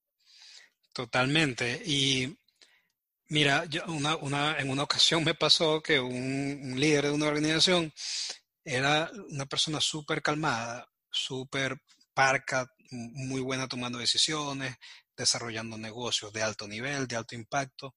Totalmente. 0.94 1.82
Y 1.88 2.38
mira, 3.30 3.66
yo 3.66 3.82
una, 3.88 4.16
una, 4.18 4.60
en 4.60 4.70
una 4.70 4.84
ocasión 4.84 5.24
me 5.24 5.34
pasó 5.34 5.82
que 5.82 6.00
un 6.00 6.76
líder 6.78 7.06
de 7.06 7.12
una 7.14 7.30
organización 7.30 7.92
era 8.64 9.12
una 9.30 9.46
persona 9.46 9.80
súper 9.82 10.22
calmada, 10.22 10.88
súper 11.12 11.78
parca, 12.14 12.68
muy 12.92 13.42
buena 13.42 13.68
tomando 13.68 14.00
decisiones, 14.00 14.76
desarrollando 15.16 15.78
negocios 15.78 16.32
de 16.34 16.42
alto 16.42 16.68
nivel, 16.68 17.08
de 17.08 17.16
alto 17.16 17.36
impacto, 17.36 17.96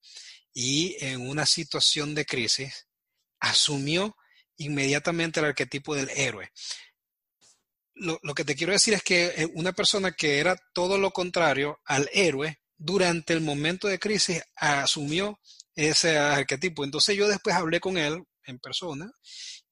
y 0.53 0.95
en 0.99 1.27
una 1.27 1.45
situación 1.45 2.15
de 2.15 2.25
crisis 2.25 2.87
asumió 3.39 4.15
inmediatamente 4.57 5.39
el 5.39 5.47
arquetipo 5.47 5.95
del 5.95 6.09
héroe. 6.09 6.51
Lo, 7.93 8.19
lo, 8.21 8.35
que 8.35 8.45
te 8.45 8.55
quiero 8.55 8.73
decir 8.73 8.93
es 8.93 9.03
que 9.03 9.25
eh, 9.35 9.47
una 9.55 9.73
persona 9.73 10.11
que 10.11 10.39
era 10.39 10.55
todo 10.73 10.97
lo 10.97 11.11
contrario 11.11 11.79
al 11.85 12.09
héroe, 12.13 12.59
durante 12.77 13.33
el 13.33 13.41
momento 13.41 13.87
de 13.87 13.99
crisis 13.99 14.41
asumió 14.55 15.39
ese 15.75 16.17
arquetipo. 16.17 16.83
Entonces 16.83 17.15
yo 17.15 17.27
después 17.27 17.55
hablé 17.55 17.79
con 17.79 17.97
él 17.97 18.23
en 18.45 18.59
persona 18.59 19.11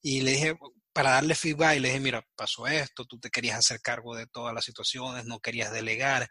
y 0.01 0.21
le 0.21 0.31
dije, 0.31 0.58
para 0.95 1.12
darle 1.12 1.36
feedback 1.36 1.75
y 1.75 1.79
le 1.81 1.89
dije, 1.89 1.99
mira, 1.99 2.25
pasó 2.38 2.67
esto, 2.67 3.03
tú 3.03 3.19
te 3.19 3.29
querías 3.29 3.60
hacer 3.60 3.81
cargo 3.81 4.15
de 4.15 4.27
todas 4.27 4.53
las 4.53 4.63
situaciones, 4.63 5.25
no 5.25 5.41
querías 5.41 5.73
delegar, 5.73 6.29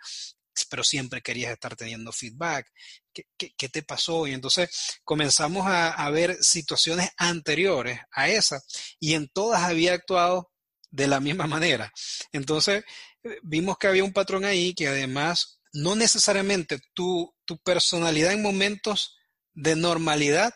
pero 0.70 0.82
siempre 0.82 1.20
querías 1.20 1.52
estar 1.52 1.76
teniendo 1.76 2.12
feedback. 2.12 2.66
¿Qué, 3.12 3.68
te 3.68 3.82
pasó? 3.82 4.26
Y 4.26 4.32
entonces 4.32 4.70
comenzamos 5.04 5.66
a, 5.66 5.90
a, 5.90 6.08
ver 6.08 6.38
situaciones 6.40 7.10
anteriores 7.18 8.00
a 8.10 8.30
esa 8.30 8.58
y 8.98 9.12
en 9.12 9.28
todas 9.28 9.62
había 9.64 9.92
actuado 9.92 10.50
de 10.90 11.08
la 11.08 11.20
misma 11.20 11.46
manera. 11.46 11.92
Entonces 12.32 12.84
eh, 13.22 13.38
vimos 13.42 13.76
que 13.76 13.88
había 13.88 14.02
un 14.02 14.14
patrón 14.14 14.46
ahí 14.46 14.72
que 14.72 14.88
además 14.88 15.60
no 15.74 15.94
necesariamente 15.94 16.80
tu, 16.94 17.34
tu 17.44 17.58
personalidad 17.58 18.32
en 18.32 18.40
momentos 18.40 19.14
de 19.52 19.76
normalidad 19.76 20.54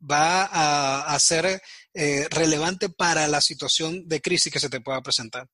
va 0.00 0.44
a, 0.44 1.14
a 1.14 1.18
ser 1.18 1.60
eh, 1.94 2.28
relevante 2.30 2.88
para 2.88 3.26
la 3.26 3.40
situación 3.40 4.06
de 4.06 4.20
crisis 4.20 4.52
que 4.52 4.60
se 4.60 4.70
te 4.70 4.80
pueda 4.80 5.00
presentar. 5.02 5.48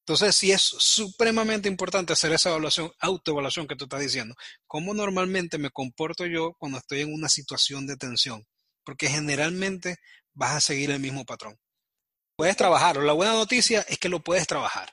Entonces, 0.00 0.34
sí 0.34 0.50
es 0.50 0.62
supremamente 0.62 1.68
importante 1.68 2.14
hacer 2.14 2.32
esa 2.32 2.48
evaluación, 2.48 2.90
autoevaluación 2.98 3.68
que 3.68 3.76
tú 3.76 3.84
estás 3.84 4.00
diciendo. 4.00 4.34
¿Cómo 4.66 4.94
normalmente 4.94 5.58
me 5.58 5.70
comporto 5.70 6.26
yo 6.26 6.54
cuando 6.58 6.78
estoy 6.78 7.02
en 7.02 7.12
una 7.12 7.28
situación 7.28 7.86
de 7.86 7.96
tensión? 7.96 8.44
Porque 8.84 9.08
generalmente 9.08 9.98
vas 10.32 10.56
a 10.56 10.60
seguir 10.60 10.90
el 10.90 10.98
mismo 10.98 11.24
patrón. 11.24 11.58
Puedes 12.36 12.56
trabajarlo. 12.56 13.02
La 13.02 13.12
buena 13.12 13.34
noticia 13.34 13.82
es 13.82 13.98
que 13.98 14.08
lo 14.08 14.20
puedes 14.20 14.46
trabajar. 14.46 14.88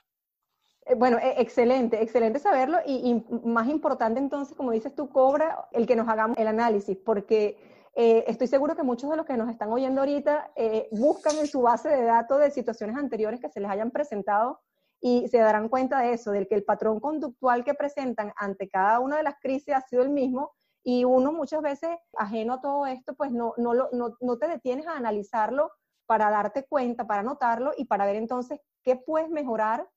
Eh, 0.86 0.94
bueno, 0.94 1.18
e, 1.18 1.40
excelente, 1.40 2.00
excelente 2.02 2.38
saberlo 2.38 2.78
y, 2.86 3.10
y 3.10 3.46
más 3.46 3.68
importante 3.68 4.20
entonces, 4.20 4.54
como 4.56 4.72
dices 4.72 4.94
tú, 4.94 5.08
cobra 5.08 5.68
el 5.72 5.86
que 5.86 5.96
nos 5.96 6.08
hagamos 6.08 6.36
el 6.38 6.46
análisis, 6.46 6.96
porque 6.96 7.56
eh, 8.00 8.22
estoy 8.28 8.46
seguro 8.46 8.76
que 8.76 8.84
muchos 8.84 9.10
de 9.10 9.16
los 9.16 9.26
que 9.26 9.36
nos 9.36 9.50
están 9.50 9.72
oyendo 9.72 10.02
ahorita 10.02 10.52
eh, 10.54 10.88
buscan 10.92 11.36
en 11.36 11.48
su 11.48 11.62
base 11.62 11.88
de 11.88 12.04
datos 12.04 12.38
de 12.38 12.52
situaciones 12.52 12.96
anteriores 12.96 13.40
que 13.40 13.48
se 13.48 13.58
les 13.58 13.68
hayan 13.68 13.90
presentado 13.90 14.60
y 15.00 15.26
se 15.26 15.38
darán 15.38 15.68
cuenta 15.68 15.98
de 15.98 16.12
eso, 16.12 16.30
del 16.30 16.46
que 16.46 16.54
el 16.54 16.62
patrón 16.62 17.00
conductual 17.00 17.64
que 17.64 17.74
presentan 17.74 18.32
ante 18.36 18.68
cada 18.68 19.00
una 19.00 19.16
de 19.16 19.24
las 19.24 19.34
crisis 19.40 19.74
ha 19.74 19.80
sido 19.80 20.02
el 20.02 20.10
mismo 20.10 20.52
y 20.84 21.02
uno 21.02 21.32
muchas 21.32 21.60
veces, 21.60 21.90
ajeno 22.16 22.54
a 22.54 22.60
todo 22.60 22.86
esto, 22.86 23.16
pues 23.16 23.32
no, 23.32 23.54
no, 23.56 23.74
no, 23.74 24.16
no 24.20 24.38
te 24.38 24.46
detienes 24.46 24.86
a 24.86 24.96
analizarlo 24.96 25.72
para 26.06 26.30
darte 26.30 26.66
cuenta, 26.68 27.04
para 27.04 27.24
notarlo 27.24 27.72
y 27.76 27.86
para 27.86 28.06
ver 28.06 28.14
entonces 28.14 28.60
qué 28.84 28.94
puedes 28.94 29.28
mejorar 29.28 29.88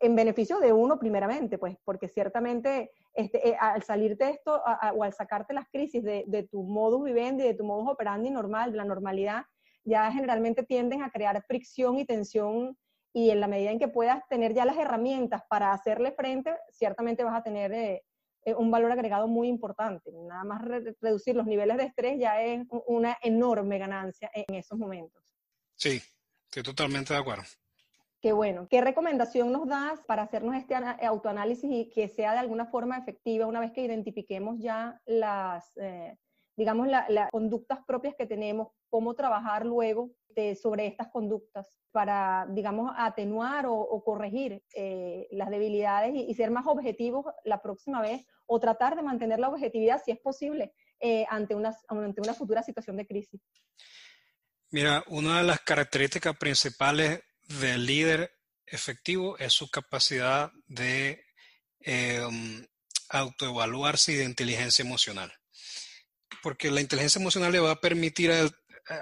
en 0.00 0.14
beneficio 0.16 0.60
de 0.60 0.74
uno 0.74 0.98
primeramente, 0.98 1.56
pues 1.56 1.78
porque 1.82 2.08
ciertamente 2.08 2.90
este, 3.14 3.50
eh, 3.50 3.56
al 3.60 3.82
salirte 3.82 4.24
de 4.24 4.30
esto 4.30 4.62
o 4.94 5.02
al 5.02 5.12
sacarte 5.12 5.54
las 5.54 5.68
crisis 5.70 6.02
de, 6.02 6.24
de, 6.26 6.42
tu 6.44 6.62
modus 6.62 7.04
vivendi, 7.04 7.44
de 7.44 7.54
tu 7.54 7.64
modus 7.64 7.90
operandi 7.90 8.30
normal, 8.30 8.72
de 8.72 8.78
la 8.78 8.84
normalidad, 8.84 9.44
ya 9.84 10.10
generalmente 10.12 10.62
tienden 10.62 11.02
a 11.02 11.10
crear 11.10 11.42
fricción 11.46 11.98
y 11.98 12.04
tensión 12.04 12.76
y 13.12 13.30
en 13.30 13.40
la 13.40 13.48
medida 13.48 13.70
en 13.70 13.78
que 13.78 13.88
puedas 13.88 14.26
tener 14.28 14.54
ya 14.54 14.64
las 14.64 14.76
herramientas 14.78 15.42
para 15.48 15.72
hacerle 15.72 16.12
frente, 16.12 16.56
ciertamente 16.70 17.24
vas 17.24 17.38
a 17.38 17.42
tener 17.42 17.72
eh, 17.72 18.02
eh, 18.44 18.54
un 18.54 18.70
valor 18.70 18.90
agregado 18.92 19.28
muy 19.28 19.48
importante. 19.48 20.10
Nada 20.12 20.44
más 20.44 20.62
reducir 21.00 21.36
los 21.36 21.46
niveles 21.46 21.76
de 21.76 21.84
estrés 21.84 22.18
ya 22.18 22.42
es 22.42 22.64
una 22.86 23.16
enorme 23.22 23.78
ganancia 23.78 24.30
en 24.32 24.54
esos 24.54 24.78
momentos. 24.78 25.22
Sí, 25.74 26.00
estoy 26.46 26.62
totalmente 26.62 27.12
de 27.12 27.20
acuerdo. 27.20 27.44
Qué 28.22 28.32
bueno. 28.32 28.68
¿Qué 28.70 28.80
recomendación 28.80 29.50
nos 29.50 29.66
das 29.66 30.00
para 30.06 30.22
hacernos 30.22 30.54
este 30.54 30.76
autoanálisis 30.76 31.68
y 31.68 31.90
que 31.90 32.06
sea 32.06 32.32
de 32.32 32.38
alguna 32.38 32.66
forma 32.66 32.96
efectiva 32.96 33.48
una 33.48 33.58
vez 33.58 33.72
que 33.72 33.82
identifiquemos 33.82 34.60
ya 34.60 35.00
las, 35.06 35.76
eh, 35.76 36.16
digamos, 36.56 36.86
las 36.86 37.30
conductas 37.32 37.80
propias 37.84 38.14
que 38.16 38.26
tenemos, 38.26 38.68
cómo 38.90 39.14
trabajar 39.14 39.66
luego 39.66 40.12
sobre 40.60 40.86
estas 40.86 41.08
conductas 41.08 41.80
para, 41.90 42.46
digamos, 42.50 42.92
atenuar 42.96 43.66
o, 43.66 44.02
corregir 44.04 44.62
eh, 44.76 45.26
las 45.32 45.50
debilidades 45.50 46.14
y, 46.14 46.32
ser 46.34 46.52
más 46.52 46.66
objetivos 46.68 47.26
la 47.44 47.60
próxima 47.60 48.00
vez 48.00 48.24
o 48.46 48.60
tratar 48.60 48.94
de 48.94 49.02
mantener 49.02 49.40
la 49.40 49.48
objetividad 49.48 50.00
si 50.02 50.12
es 50.12 50.18
posible 50.20 50.72
eh, 51.00 51.26
ante, 51.28 51.56
una, 51.56 51.76
ante 51.88 52.20
una 52.20 52.34
futura 52.34 52.62
situación 52.62 52.96
de 52.96 53.06
crisis? 53.06 53.40
Mira, 54.70 55.02
una 55.08 55.38
de 55.38 55.44
las 55.44 55.60
características 55.60 56.36
principales 56.38 57.20
del 57.60 57.86
líder 57.86 58.34
efectivo 58.66 59.38
es 59.38 59.52
su 59.52 59.68
capacidad 59.70 60.50
de 60.66 61.24
eh, 61.80 62.26
autoevaluarse 63.08 64.12
y 64.12 64.16
de 64.16 64.24
inteligencia 64.24 64.84
emocional. 64.84 65.32
Porque 66.42 66.70
la 66.70 66.80
inteligencia 66.80 67.20
emocional 67.20 67.52
le 67.52 67.60
va 67.60 67.72
a 67.72 67.80
permitir 67.80 68.32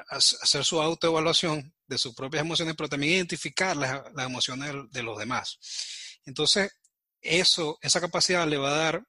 hacer 0.09 0.65
su 0.65 0.81
autoevaluación 0.81 1.75
de 1.87 1.99
sus 1.99 2.15
propias 2.15 2.43
emociones, 2.43 2.75
pero 2.77 2.89
también 2.89 3.15
identificar 3.15 3.77
las, 3.77 4.03
emociones 4.19 4.75
de 4.91 5.03
los 5.03 5.19
demás. 5.19 5.59
Entonces, 6.25 6.71
esa 7.21 8.01
capacidad 8.01 8.47
le 8.47 8.59
va 8.59 8.71
a 8.71 8.79
dar 8.79 9.05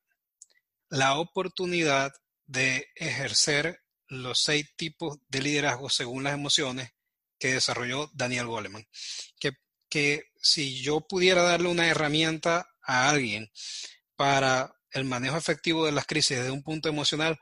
la 0.89 1.17
oportunidad 1.17 2.11
de 2.45 2.87
ejercer 2.95 3.79
los 4.07 4.41
seis 4.43 4.67
tipos 4.75 5.17
de 5.29 5.41
liderazgo 5.41 5.89
según 5.89 6.23
las 6.23 6.33
emociones 6.33 6.91
que 7.41 7.53
desarrolló 7.53 8.09
Daniel 8.13 8.45
Goleman. 8.45 8.87
Que, 9.39 9.51
que 9.89 10.25
si 10.41 10.81
yo 10.81 11.01
pudiera 11.01 11.41
darle 11.41 11.69
una 11.69 11.87
herramienta 11.87 12.69
a 12.83 13.09
alguien 13.09 13.51
para 14.15 14.73
el 14.91 15.05
manejo 15.05 15.37
efectivo 15.37 15.85
de 15.85 15.91
las 15.91 16.05
crisis 16.05 16.37
desde 16.37 16.51
un 16.51 16.61
punto 16.61 16.87
emocional, 16.87 17.39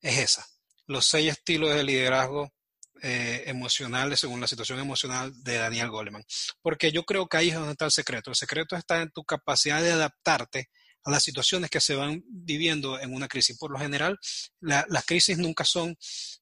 es 0.00 0.18
esa. 0.18 0.46
Los 0.86 1.06
seis 1.06 1.30
estilos 1.30 1.72
de 1.72 1.84
liderazgo 1.84 2.52
eh, 3.00 3.44
emocionales 3.46 4.18
según 4.18 4.40
la 4.40 4.48
situación 4.48 4.80
emocional 4.80 5.32
de 5.44 5.58
Daniel 5.58 5.90
Goleman. 5.90 6.24
Porque 6.60 6.90
yo 6.90 7.04
creo 7.04 7.28
que 7.28 7.36
ahí 7.36 7.48
es 7.50 7.54
donde 7.54 7.72
está 7.72 7.84
el 7.84 7.92
secreto. 7.92 8.30
El 8.30 8.36
secreto 8.36 8.74
está 8.74 9.02
en 9.02 9.12
tu 9.12 9.24
capacidad 9.24 9.80
de 9.80 9.92
adaptarte 9.92 10.70
a 11.04 11.10
las 11.12 11.22
situaciones 11.22 11.70
que 11.70 11.80
se 11.80 11.94
van 11.94 12.24
viviendo 12.26 12.98
en 12.98 13.14
una 13.14 13.28
crisis. 13.28 13.56
Por 13.56 13.70
lo 13.70 13.78
general, 13.78 14.18
las 14.60 15.06
crisis 15.06 15.38
nunca 15.38 15.64
son 15.64 15.96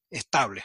estables, 0.09 0.63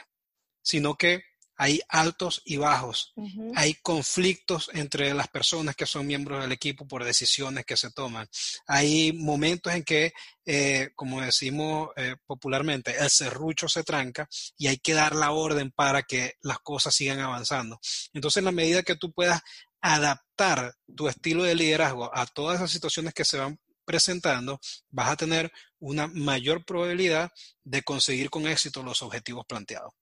sino 0.63 0.95
que 0.95 1.32
hay 1.57 1.81
altos 1.89 2.43
y 2.45 2.57
bajos, 2.57 3.13
hay 3.55 3.75
conflictos 3.75 4.71
entre 4.73 5.15
las 5.15 5.29
personas 5.29 5.77
que 5.77 5.87
son 5.87 6.07
miembros 6.07 6.41
del 6.41 6.53
equipo 6.53 6.87
por 6.87 7.05
decisiones 7.05 7.65
que 7.65 7.77
se 7.77 7.91
toman, 7.91 8.29
hay 8.67 9.13
momentos 9.13 9.73
en 9.73 9.85
que, 9.85 10.13
eh, 10.45 10.91
como 10.95 11.21
decimos 11.21 11.91
eh, 11.97 12.17
popularmente, 12.27 12.97
el 12.99 13.11
serrucho 13.11 13.69
se 13.69 13.85
tranca 13.85 14.29
y 14.57 14.69
hay 14.69 14.79
que 14.79 14.95
dar 14.95 15.15
la 15.15 15.33
orden 15.33 15.71
para 15.71 16.03
que 16.03 16.35
las 16.43 16.59
cosas 16.61 16.95
sigan 16.95 17.21
avanzando. 17.21 17.79
Entonces, 18.13 18.39
en 18.39 18.47
la 18.47 18.53
medida 18.53 18.83
que 18.83 18.97
tú 18.97 19.13
puedas 19.13 19.41
adaptar 19.81 20.75
tu 20.97 21.09
estilo 21.09 21.43
de 21.43 21.55
liderazgo 21.55 22.11
a 22.17 22.27
todas 22.27 22.57
esas 22.57 22.71
situaciones 22.71 23.15
que 23.15 23.25
se 23.25 23.39
van 23.39 23.59
presentando, 23.85 24.61
vas 24.91 25.11
a 25.11 25.17
tener 25.17 25.53
una 25.79 26.07
mayor 26.07 26.65
probabilidad 26.65 27.31
de 27.65 27.83
conseguir 27.83 28.31
con 28.31 28.47
éxito 28.47 28.83
los 28.83 29.03
objetivos 29.03 29.45
planteados. 29.47 29.93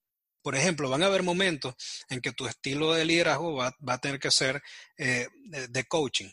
Por 0.42 0.56
ejemplo, 0.56 0.88
van 0.88 1.02
a 1.02 1.06
haber 1.06 1.22
momentos 1.22 1.74
en 2.08 2.20
que 2.20 2.32
tu 2.32 2.46
estilo 2.46 2.94
de 2.94 3.04
liderazgo 3.04 3.54
va, 3.54 3.74
a 3.86 3.98
tener 3.98 4.18
que 4.18 4.30
ser 4.30 4.62
eh, 4.96 5.28
de, 5.68 5.84
coaching, 5.84 6.30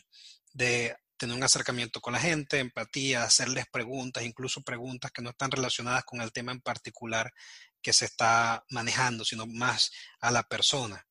de 0.52 0.96
tener 1.16 1.36
un 1.36 1.42
acercamiento 1.42 2.00
con 2.00 2.14
la 2.14 2.20
gente, 2.20 2.58
empatía, 2.58 3.24
hacerles 3.24 3.66
preguntas, 3.70 4.24
incluso 4.24 4.62
preguntas 4.62 5.10
que 5.10 5.20
no 5.20 5.30
están 5.30 5.50
relacionadas 5.50 6.04
con 6.04 6.20
el 6.20 6.32
tema 6.32 6.52
en 6.52 6.60
particular 6.60 7.32
que 7.82 7.92
se 7.92 8.06
está 8.06 8.64
manejando, 8.70 9.24
sino 9.24 9.46
más 9.46 9.90
a 10.20 10.30
la 10.30 10.42
persona. 10.42 11.06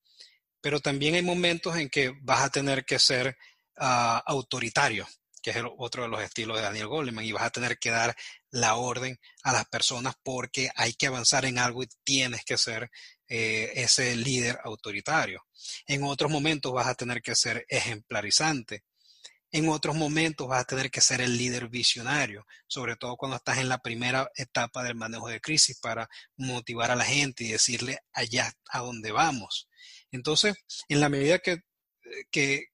Pero 0.62 0.80
también 0.80 1.16
hay 1.16 1.22
momentos 1.22 1.78
en 1.78 1.90
que 1.90 2.14
vas 2.22 2.42
a 2.42 2.50
tener 2.50 2.84
que 2.84 3.00
ser 3.00 3.38
ah, 3.78 4.24
autoritario, 4.26 5.08
que 5.54 5.60
es 5.60 5.66
otro 5.78 6.04
de 6.04 6.10
los 6.10 6.22
estilos 6.22 6.58
de 6.58 6.64
Daniel 6.64 6.88
Goleman, 6.88 7.24
y 7.24 7.32
vas 7.32 7.44
a 7.44 7.50
tener 7.50 7.80
que 7.80 7.90
dar 7.90 8.14
la 8.52 8.76
orden 8.76 9.18
a 9.44 9.54
las 9.54 9.66
personas 9.66 10.16
porque 10.22 10.70
hay 10.76 10.92
que 10.92 11.08
avanzar 11.08 11.46
en 11.46 11.58
algo 11.58 11.84
y 11.84 11.88
tienes 12.04 12.44
que 12.44 12.58
ser 12.58 12.92
eh, 13.30 13.72
ese 13.76 14.14
líder 14.18 14.60
autoritario. 14.66 15.46
En 15.86 16.04
otros 16.04 16.30
momentos 16.30 16.74
vas 16.74 16.88
a 16.88 16.96
tener 16.96 17.22
que 17.22 17.34
ser 17.34 17.66
ejemplarizante. 17.70 18.84
En 19.50 19.70
otros 19.70 19.96
momentos 19.96 20.50
vas 20.50 20.60
a 20.64 20.66
tener 20.66 20.92
que 20.92 21.00
ser 21.00 21.22
el 21.22 21.38
líder 21.38 21.70
visionario, 21.70 22.46
sobre 22.68 22.98
todo 22.98 23.16
cuando 23.16 23.38
estás 23.38 23.60
en 23.60 23.70
la 23.70 23.78
primera 23.78 24.30
etapa 24.36 24.84
del 24.84 24.96
manejo 24.96 25.30
de 25.30 25.40
crisis 25.40 25.80
para 25.80 26.10
motivar 26.36 26.92
a 26.92 26.96
la 26.98 27.06
gente 27.06 27.46
y 27.46 27.52
decirle 27.54 28.00
allá 28.12 28.52
a 28.68 28.80
dónde 28.80 29.14
vamos. 29.14 29.70
Entonces, 30.12 30.58
en 30.90 31.00
la 31.00 31.08
medida 31.08 31.40
que 31.40 31.62
que, 32.32 32.70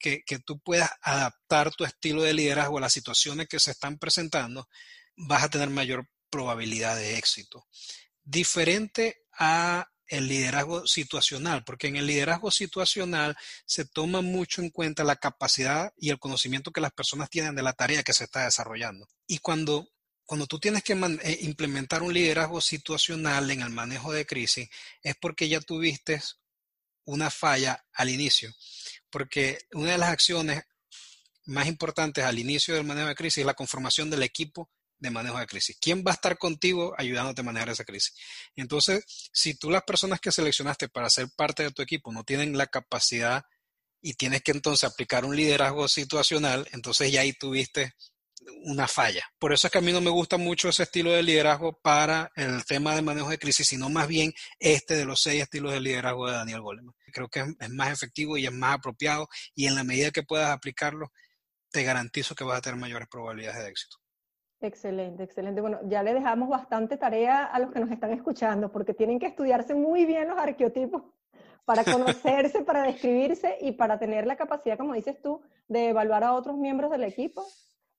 tú 0.45 0.59
puedas 0.59 0.89
adaptar 1.01 1.71
tu 1.71 1.83
estilo 1.83 2.21
de 2.21 2.33
liderazgo 2.33 2.77
a 2.77 2.81
las 2.81 2.93
situaciones 2.93 3.47
que 3.47 3.59
se 3.59 3.71
están 3.71 3.97
presentando, 3.97 4.67
vas 5.15 5.43
a 5.43 5.49
tener 5.49 5.69
mayor 5.69 6.07
probabilidad 6.29 6.95
de 6.95 7.17
éxito. 7.17 7.67
Diferente 8.23 9.25
a 9.33 9.87
el 10.07 10.27
liderazgo 10.27 10.85
situacional, 10.85 11.63
porque 11.63 11.87
en 11.87 11.95
el 11.95 12.07
liderazgo 12.07 12.51
situacional 12.51 13.35
se 13.65 13.85
toma 13.85 14.21
mucho 14.21 14.61
en 14.61 14.69
cuenta 14.69 15.03
la 15.03 15.15
capacidad 15.15 15.93
y 15.97 16.09
el 16.09 16.19
conocimiento 16.19 16.71
que 16.71 16.81
las 16.81 16.91
personas 16.91 17.29
tienen 17.29 17.55
de 17.55 17.63
la 17.63 17.73
tarea 17.73 18.03
que 18.03 18.13
se 18.13 18.25
está 18.25 18.45
desarrollando. 18.45 19.07
Y 19.27 19.39
cuando, 19.39 19.89
cuando 20.25 20.45
tú 20.45 20.59
tienes 20.59 20.83
que 20.83 20.93
eh, 20.93 21.37
implementar 21.41 22.03
un 22.03 22.13
liderazgo 22.13 22.61
situacional 22.61 23.49
en 23.49 23.61
el 23.61 23.69
manejo 23.69 24.11
de 24.11 24.25
crisis, 24.25 24.69
es 25.01 25.15
porque 25.15 25.47
ya 25.47 25.61
tuviste 25.61 26.21
una 27.05 27.29
falla 27.29 27.83
al 27.93 28.09
inicio 28.09 28.53
porque 29.13 29.59
una 29.73 29.91
de 29.91 29.97
las 29.99 30.09
acciones 30.09 30.63
más 31.45 31.67
importantes 31.67 32.23
al 32.23 32.39
inicio 32.39 32.73
del 32.73 32.83
manejo 32.83 33.09
de 33.09 33.15
crisis 33.15 33.39
es 33.39 33.45
la 33.45 33.53
conformación 33.53 34.09
del 34.09 34.23
equipo 34.23 34.71
de 34.97 35.11
manejo 35.11 35.37
de 35.37 35.45
crisis. 35.45 35.77
¿Quién 35.79 36.03
va 36.05 36.11
a 36.11 36.15
estar 36.15 36.39
contigo 36.39 36.95
ayudándote 36.97 37.41
a 37.41 37.43
manejar 37.43 37.69
esa 37.69 37.83
crisis? 37.83 38.15
Entonces, 38.55 39.05
si 39.31 39.53
tú 39.53 39.69
las 39.69 39.83
personas 39.83 40.19
que 40.19 40.31
seleccionaste 40.31 40.89
para 40.89 41.11
ser 41.11 41.27
parte 41.35 41.61
de 41.61 41.69
tu 41.69 41.83
equipo 41.83 42.11
no 42.11 42.23
tienen 42.23 42.57
la 42.57 42.65
capacidad 42.65 43.45
y 44.01 44.15
tienes 44.15 44.41
que 44.41 44.51
entonces 44.51 44.89
aplicar 44.89 45.25
un 45.25 45.35
liderazgo 45.35 45.87
situacional, 45.87 46.67
entonces 46.71 47.11
ya 47.11 47.21
ahí 47.21 47.33
tuviste 47.33 47.93
una 48.65 48.87
falla. 48.87 49.23
Por 49.37 49.53
eso 49.53 49.67
es 49.67 49.71
que 49.71 49.77
a 49.77 49.81
mí 49.81 49.91
no 49.91 50.01
me 50.01 50.09
gusta 50.09 50.37
mucho 50.37 50.69
ese 50.69 50.83
estilo 50.83 51.11
de 51.11 51.23
liderazgo 51.23 51.79
para 51.81 52.31
el 52.35 52.65
tema 52.65 52.95
de 52.95 53.01
manejo 53.01 53.29
de 53.29 53.37
crisis, 53.37 53.67
sino 53.67 53.89
más 53.89 54.07
bien 54.07 54.33
este 54.59 54.95
de 54.95 55.05
los 55.05 55.21
seis 55.21 55.41
estilos 55.41 55.73
de 55.73 55.81
liderazgo 55.81 56.27
de 56.27 56.33
Daniel 56.33 56.61
Goleman. 56.61 56.93
Creo 57.11 57.27
que 57.27 57.41
es, 57.59 57.69
más 57.69 57.91
efectivo 57.91 58.37
y 58.37 58.45
es 58.45 58.51
más 58.51 58.75
apropiado 58.75 59.27
y 59.55 59.67
en 59.67 59.75
la 59.75 59.83
medida 59.83 60.11
que 60.11 60.23
puedas 60.23 60.49
aplicarlo, 60.49 61.11
te 61.71 61.83
garantizo 61.83 62.35
que 62.35 62.43
vas 62.43 62.59
a 62.59 62.61
tener 62.61 62.79
mayores 62.79 63.07
probabilidades 63.09 63.63
de 63.63 63.69
éxito. 63.69 63.97
Excelente, 64.61 65.23
excelente. 65.23 65.59
Bueno, 65.59 65.79
ya 65.85 66.03
le 66.03 66.13
dejamos 66.13 66.47
bastante 66.47 66.95
tarea 66.97 67.43
a 67.43 67.59
los 67.59 67.71
que 67.71 67.79
nos 67.79 67.91
están 67.91 68.11
escuchando 68.11 68.71
porque 68.71 68.93
tienen 68.93 69.19
que 69.19 69.25
estudiarse 69.25 69.75
muy 69.75 70.05
bien 70.05 70.29
los 70.29 70.39
arqueotipos 70.39 71.03
para 71.65 71.83
conocerse, 71.83 72.61
para 72.61 72.83
describirse 72.83 73.57
y 73.59 73.73
para 73.73 73.99
tener 73.99 74.25
la 74.25 74.37
capacidad, 74.37 74.77
como 74.77 74.93
dices 74.93 75.21
tú, 75.21 75.41
de 75.67 75.89
evaluar 75.89 76.23
a 76.23 76.33
otros 76.33 76.55
miembros 76.57 76.91
del 76.91 77.03
equipo 77.03 77.45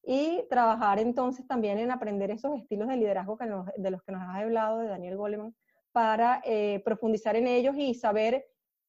y 0.06 0.44
trabajar 0.50 0.98
entonces 0.98 1.46
también 1.46 1.78
en 1.78 1.90
aprender 1.90 2.30
esos 2.30 2.58
estilos 2.58 2.88
de 2.88 2.96
liderazgo 2.96 3.38
que 3.38 3.46
de 3.76 3.90
los 3.90 4.02
que 4.02 4.12
nos 4.12 4.22
has 4.22 4.42
hablado 4.42 4.78
de 4.78 4.88
Daniel 4.88 5.16
Goleman 5.16 5.54
para 5.92 6.42
eh, 6.44 6.82
profundizar 6.84 7.36
en 7.36 7.46
ellos 7.46 7.76
y 7.78 7.94
saber 7.94 8.44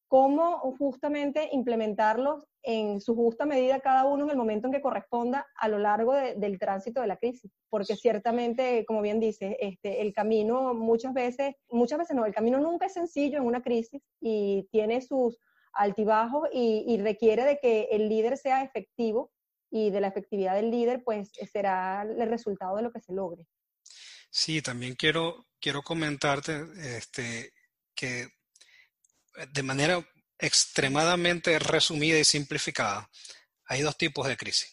cómo 0.08 0.58
justamente 0.78 1.48
implementarlos 1.52 2.44
en 2.62 3.00
su 3.00 3.14
justa 3.14 3.46
medida 3.46 3.80
cada 3.80 4.04
uno 4.04 4.24
en 4.24 4.30
el 4.30 4.36
momento 4.36 4.66
en 4.66 4.72
que 4.72 4.80
corresponda 4.80 5.46
a 5.56 5.68
lo 5.68 5.78
largo 5.78 6.12
del 6.14 6.58
tránsito 6.58 7.00
de 7.00 7.06
la 7.06 7.16
crisis. 7.16 7.50
Porque 7.70 7.96
ciertamente, 7.96 8.84
como 8.86 9.02
bien 9.02 9.20
dice, 9.20 9.56
este, 9.60 10.02
el 10.02 10.12
camino 10.12 10.74
muchas 10.74 11.14
veces, 11.14 11.54
muchas 11.70 11.98
veces 11.98 12.16
no, 12.16 12.26
el 12.26 12.34
camino 12.34 12.58
nunca 12.58 12.86
es 12.86 12.92
sencillo 12.92 13.38
en 13.38 13.44
una 13.44 13.62
crisis 13.62 14.02
y 14.20 14.68
tiene 14.70 15.00
sus 15.00 15.38
altibajos 15.72 16.48
y 16.52 16.96
requiere 16.98 17.44
de 17.44 17.58
que 17.58 17.88
el 17.90 18.08
líder 18.08 18.38
sea 18.38 18.62
efectivo 18.62 19.30
y 19.76 19.90
de 19.90 20.00
la 20.00 20.08
efectividad 20.08 20.54
del 20.54 20.70
líder, 20.70 21.02
pues 21.04 21.30
eh, 21.38 21.46
será 21.46 22.02
el 22.02 22.28
resultado 22.28 22.76
de 22.76 22.82
lo 22.82 22.92
que 22.92 23.00
se 23.00 23.12
logre. 23.12 23.46
Sí, 24.30 24.62
también 24.62 24.94
quiero, 24.94 25.46
quiero 25.60 25.82
comentarte 25.82 26.64
este, 26.96 27.52
que 27.94 28.22
eh, 28.22 28.28
de 29.52 29.62
manera 29.62 30.06
extremadamente 30.38 31.58
resumida 31.58 32.18
y 32.18 32.24
simplificada, 32.24 33.08
hay 33.66 33.82
dos 33.82 33.96
tipos 33.96 34.26
de 34.26 34.36
crisis. 34.36 34.72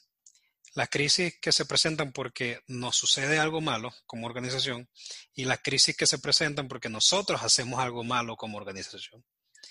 Las 0.74 0.90
crisis 0.90 1.38
que 1.40 1.52
se 1.52 1.66
presentan 1.66 2.12
porque 2.14 2.62
nos 2.68 2.96
sucede 2.96 3.40
algo 3.40 3.62
malo 3.62 3.92
como 4.06 4.26
organización 4.26 4.90
y 5.36 5.46
las 5.46 5.60
crisis 5.60 5.96
que 5.96 6.08
se 6.08 6.18
presentan 6.18 6.68
porque 6.68 6.90
nosotros 6.90 7.44
hacemos 7.44 7.80
algo 7.80 8.04
malo 8.04 8.36
como 8.36 8.58
organización. 8.58 9.24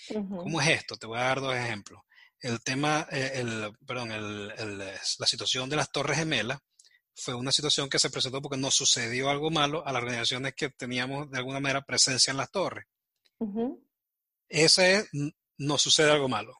¿Cómo 0.07 0.61
es 0.61 0.69
esto? 0.69 0.95
Te 0.95 1.07
voy 1.07 1.19
a 1.19 1.23
dar 1.23 1.41
dos 1.41 1.55
ejemplos 1.55 2.01
el 2.43 2.61
tema, 2.61 3.07
eh, 3.09 3.31
el, 3.35 3.71
perdón, 3.87 4.09
la 4.09 5.27
situación 5.27 5.69
de 5.69 5.77
las 5.77 5.91
Torres 5.91 6.17
Gemelas 6.17 6.59
fue 7.15 7.35
una 7.35 7.51
situación 7.51 7.89
que 7.89 7.99
se 7.99 8.09
presentó 8.09 8.41
porque 8.41 8.57
nos 8.57 8.75
sucedió 8.75 9.29
algo 9.29 9.49
malo 9.49 9.85
a 9.87 9.91
las 9.93 10.01
organizaciones 10.01 10.53
que 10.55 10.69
teníamos 10.69 11.31
de 11.31 11.37
alguna 11.37 11.59
manera 11.59 11.81
presencia 11.81 12.31
en 12.31 12.37
las 12.37 12.51
torres. 12.51 12.85
Ese 14.49 14.95
es, 14.95 15.09
nos 15.57 15.81
sucede 15.81 16.11
algo 16.11 16.27
malo. 16.27 16.53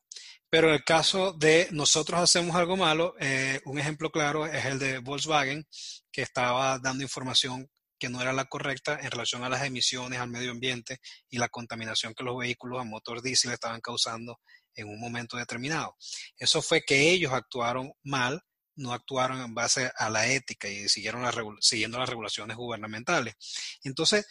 Pero 0.49 0.69
en 0.69 0.75
el 0.75 0.83
caso 0.83 1.33
de 1.33 1.67
nosotros 1.71 2.19
hacemos 2.19 2.55
algo 2.55 2.77
malo, 2.77 3.15
eh, 3.19 3.59
un 3.65 3.79
ejemplo 3.79 4.11
claro 4.11 4.45
es 4.45 4.65
el 4.65 4.79
de 4.79 4.99
Volkswagen, 4.99 5.67
que 6.11 6.21
estaba 6.21 6.79
dando 6.79 7.03
información 7.03 7.69
que 7.99 8.09
no 8.09 8.21
era 8.21 8.33
la 8.33 8.45
correcta 8.45 8.99
en 9.01 9.11
relación 9.11 9.43
a 9.43 9.49
las 9.49 9.63
emisiones 9.63 10.19
al 10.19 10.29
medio 10.29 10.51
ambiente 10.51 10.99
y 11.29 11.39
la 11.39 11.49
contaminación 11.49 12.13
que 12.13 12.23
los 12.23 12.37
vehículos 12.37 12.79
a 12.79 12.83
motor 12.83 13.21
diésel 13.21 13.53
estaban 13.53 13.81
causando 13.81 14.39
en 14.75 14.89
un 14.89 14.99
momento 14.99 15.37
determinado. 15.37 15.95
Eso 16.37 16.61
fue 16.61 16.83
que 16.83 17.11
ellos 17.11 17.33
actuaron 17.33 17.93
mal, 18.03 18.43
no 18.75 18.93
actuaron 18.93 19.41
en 19.41 19.53
base 19.53 19.91
a 19.95 20.09
la 20.09 20.27
ética 20.27 20.67
y 20.67 20.89
siguieron 20.89 21.25
siguiendo 21.61 21.99
las 21.99 22.09
regulaciones 22.09 22.57
gubernamentales. 22.57 23.35
Entonces, 23.83 24.25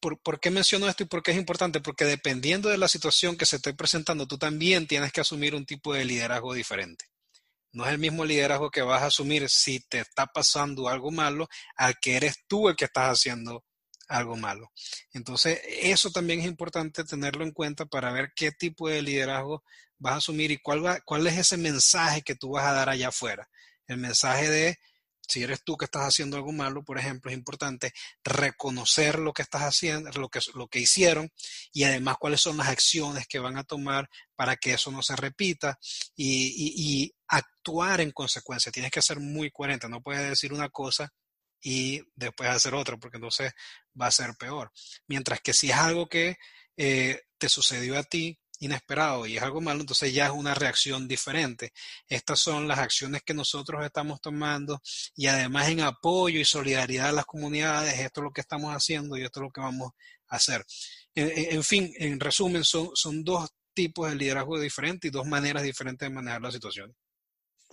¿por, 0.00 0.40
qué 0.40 0.50
menciono 0.50 0.88
esto 0.88 1.02
y 1.02 1.06
por 1.06 1.22
qué 1.22 1.32
es 1.32 1.36
importante? 1.36 1.80
Porque 1.80 2.04
dependiendo 2.04 2.68
de 2.68 2.78
la 2.78 2.88
situación 2.88 3.36
que 3.36 3.46
se 3.46 3.56
esté 3.56 3.74
presentando, 3.74 4.26
tú 4.26 4.38
también 4.38 4.86
tienes 4.86 5.12
que 5.12 5.20
asumir 5.20 5.54
un 5.54 5.66
tipo 5.66 5.94
de 5.94 6.04
liderazgo 6.04 6.54
diferente. 6.54 7.06
No 7.72 7.84
es 7.86 7.92
el 7.92 7.98
mismo 7.98 8.24
liderazgo 8.24 8.70
que 8.70 8.82
vas 8.82 9.02
a 9.02 9.06
asumir 9.06 9.48
si 9.48 9.80
te 9.80 10.00
está 10.00 10.26
pasando 10.26 10.88
algo 10.88 11.10
malo 11.10 11.48
al 11.76 11.98
que 12.00 12.16
eres 12.16 12.44
tú 12.46 12.68
el 12.68 12.76
que 12.76 12.84
estás 12.84 13.18
haciendo 13.18 13.64
algo 14.08 14.36
malo. 14.36 14.72
Entonces, 15.12 15.60
eso 15.66 16.10
también 16.10 16.40
es 16.40 16.46
importante 16.46 17.04
tenerlo 17.04 17.44
en 17.44 17.52
cuenta 17.52 17.86
para 17.86 18.12
ver 18.12 18.32
qué 18.34 18.52
tipo 18.52 18.88
de 18.88 19.02
liderazgo 19.02 19.62
vas 19.98 20.14
a 20.14 20.16
asumir 20.18 20.50
y 20.50 20.58
cuál, 20.58 20.84
va, 20.84 21.00
cuál 21.00 21.26
es 21.26 21.38
ese 21.38 21.56
mensaje 21.56 22.22
que 22.22 22.34
tú 22.34 22.50
vas 22.50 22.64
a 22.66 22.72
dar 22.72 22.88
allá 22.88 23.08
afuera. 23.08 23.48
El 23.86 23.98
mensaje 23.98 24.48
de, 24.48 24.78
si 25.28 25.42
eres 25.42 25.62
tú 25.64 25.76
que 25.76 25.86
estás 25.86 26.02
haciendo 26.02 26.36
algo 26.36 26.52
malo, 26.52 26.84
por 26.84 26.98
ejemplo, 26.98 27.30
es 27.30 27.36
importante 27.36 27.92
reconocer 28.22 29.18
lo 29.18 29.32
que 29.32 29.42
estás 29.42 29.62
haciendo, 29.62 30.10
lo 30.12 30.28
que, 30.28 30.40
lo 30.54 30.68
que 30.68 30.80
hicieron 30.80 31.30
y 31.72 31.84
además 31.84 32.16
cuáles 32.18 32.40
son 32.40 32.56
las 32.56 32.68
acciones 32.68 33.26
que 33.26 33.38
van 33.38 33.56
a 33.56 33.64
tomar 33.64 34.08
para 34.36 34.56
que 34.56 34.74
eso 34.74 34.90
no 34.90 35.02
se 35.02 35.16
repita 35.16 35.78
y, 36.14 36.74
y 36.76 37.14
actuar 37.28 38.00
en 38.00 38.12
consecuencia. 38.12 38.72
Tienes 38.72 38.90
que 38.90 39.02
ser 39.02 39.20
muy 39.20 39.50
coherente, 39.50 39.88
no 39.88 40.02
puedes 40.02 40.28
decir 40.28 40.52
una 40.52 40.68
cosa 40.68 41.12
y 41.64 42.02
después 42.14 42.50
hacer 42.50 42.74
otra, 42.74 42.98
porque 42.98 43.16
entonces 43.16 43.52
va 44.00 44.06
a 44.06 44.12
ser 44.12 44.34
peor. 44.38 44.70
Mientras 45.08 45.40
que 45.40 45.54
si 45.54 45.70
es 45.70 45.76
algo 45.76 46.08
que 46.08 46.36
eh, 46.76 47.22
te 47.38 47.48
sucedió 47.48 47.98
a 47.98 48.04
ti 48.04 48.38
inesperado 48.60 49.26
y 49.26 49.38
es 49.38 49.42
algo 49.42 49.62
malo, 49.62 49.80
entonces 49.80 50.12
ya 50.12 50.26
es 50.26 50.32
una 50.32 50.54
reacción 50.54 51.08
diferente. 51.08 51.72
Estas 52.06 52.38
son 52.38 52.68
las 52.68 52.78
acciones 52.78 53.22
que 53.22 53.32
nosotros 53.32 53.82
estamos 53.84 54.20
tomando 54.20 54.80
y 55.16 55.26
además 55.26 55.68
en 55.70 55.80
apoyo 55.80 56.38
y 56.38 56.44
solidaridad 56.44 57.08
a 57.08 57.12
las 57.12 57.24
comunidades, 57.24 57.98
esto 57.98 58.20
es 58.20 58.24
lo 58.24 58.32
que 58.32 58.42
estamos 58.42 58.70
haciendo 58.74 59.16
y 59.16 59.24
esto 59.24 59.40
es 59.40 59.44
lo 59.44 59.50
que 59.50 59.62
vamos 59.62 59.92
a 60.28 60.36
hacer. 60.36 60.64
En, 61.14 61.64
fin, 61.64 61.92
en 61.96 62.20
resumen, 62.20 62.62
son, 62.62 62.90
son 62.94 63.24
dos 63.24 63.50
tipos 63.72 64.10
de 64.10 64.16
liderazgo 64.16 64.60
diferentes 64.60 65.08
y 65.08 65.12
dos 65.12 65.26
maneras 65.26 65.62
diferentes 65.62 66.06
de 66.06 66.14
manejar 66.14 66.42
la 66.42 66.52
situación. 66.52 66.94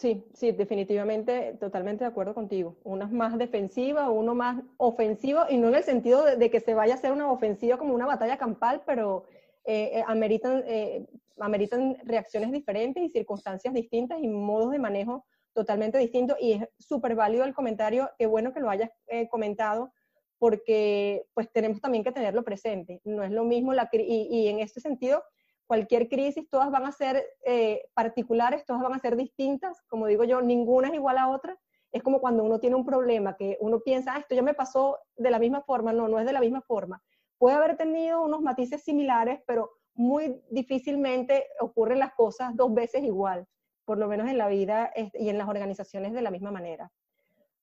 Sí, 0.01 0.25
sí, 0.33 0.51
definitivamente, 0.51 1.55
totalmente 1.59 2.03
de 2.03 2.09
acuerdo 2.09 2.33
contigo. 2.33 2.75
Una 2.83 3.05
es 3.05 3.11
más 3.11 3.37
defensiva, 3.37 4.09
uno 4.09 4.33
más 4.33 4.63
ofensivo, 4.77 5.41
y 5.47 5.57
no 5.57 5.67
en 5.67 5.75
el 5.75 5.83
sentido 5.83 6.25
de, 6.25 6.49
que 6.49 6.59
se 6.59 6.73
vaya 6.73 6.95
a 6.95 6.97
hacer 6.97 7.11
una 7.11 7.31
ofensiva 7.31 7.77
como 7.77 7.93
una 7.93 8.07
batalla 8.07 8.35
campal, 8.35 8.81
pero 8.87 9.25
eh, 9.63 9.99
eh, 9.99 10.03
ameritan, 10.07 10.63
eh, 10.65 11.05
ameritan 11.37 11.97
reacciones 12.03 12.51
diferentes 12.51 13.03
y 13.03 13.09
circunstancias 13.09 13.75
distintas 13.75 14.17
y 14.23 14.27
modos 14.27 14.71
de 14.71 14.79
manejo 14.79 15.23
totalmente 15.53 15.99
distintos. 15.99 16.35
Y 16.41 16.53
es 16.53 16.67
súper 16.79 17.13
válido 17.13 17.45
el 17.45 17.53
comentario, 17.53 18.09
qué 18.17 18.25
bueno 18.25 18.53
que 18.53 18.59
lo 18.59 18.71
hayas 18.71 18.89
comentado, 19.29 19.93
porque 20.39 21.27
pues 21.35 21.51
tenemos 21.51 21.79
también 21.79 22.03
que 22.03 22.11
tenerlo 22.11 22.43
presente. 22.43 23.01
No 23.03 23.21
es 23.21 23.29
lo 23.29 23.43
mismo, 23.43 23.71
la, 23.71 23.87
y, 23.93 24.27
y 24.31 24.47
en 24.47 24.61
este 24.61 24.79
sentido, 24.81 25.23
cualquier 25.71 26.10
crisis, 26.10 26.49
todas 26.49 26.69
van 26.69 26.86
a 26.86 26.91
ser 26.91 27.25
eh, 27.45 27.84
particulares, 27.93 28.65
todas 28.65 28.81
van 28.81 28.93
a 28.93 28.99
ser 28.99 29.15
distintas, 29.15 29.81
como 29.88 30.05
digo 30.05 30.25
yo, 30.25 30.41
ninguna 30.41 30.89
es 30.89 30.95
igual 30.95 31.17
a 31.17 31.29
otra. 31.29 31.57
Es 31.93 32.03
como 32.03 32.19
cuando 32.19 32.43
uno 32.43 32.60
tiene 32.60 32.75
un 32.75 32.86
problema 32.86 33.38
que 33.38 33.57
uno 33.62 33.79
piensa, 33.79 34.13
ah, 34.13 34.19
esto 34.19 34.36
ya 34.36 34.41
me 34.41 34.53
pasó 34.53 34.99
de 35.15 35.31
la 35.31 35.39
misma 35.39 35.62
forma, 35.62 35.93
no, 35.93 36.10
no 36.10 36.19
es 36.19 36.25
de 36.25 36.34
la 36.34 36.41
misma 36.41 36.62
forma. 36.62 37.01
Puede 37.38 37.55
haber 37.55 37.77
tenido 37.77 38.21
unos 38.21 38.41
matices 38.41 38.84
similares, 38.84 39.39
pero 39.47 39.71
muy 39.93 40.43
difícilmente 40.49 41.47
ocurren 41.62 41.99
las 41.99 42.13
cosas 42.15 42.53
dos 42.57 42.73
veces 42.73 43.05
igual, 43.05 43.47
por 43.86 43.97
lo 43.97 44.10
menos 44.10 44.27
en 44.27 44.38
la 44.38 44.49
vida 44.49 44.91
y 45.13 45.29
en 45.29 45.38
las 45.38 45.47
organizaciones 45.47 46.12
de 46.12 46.21
la 46.21 46.31
misma 46.31 46.51
manera. 46.51 46.91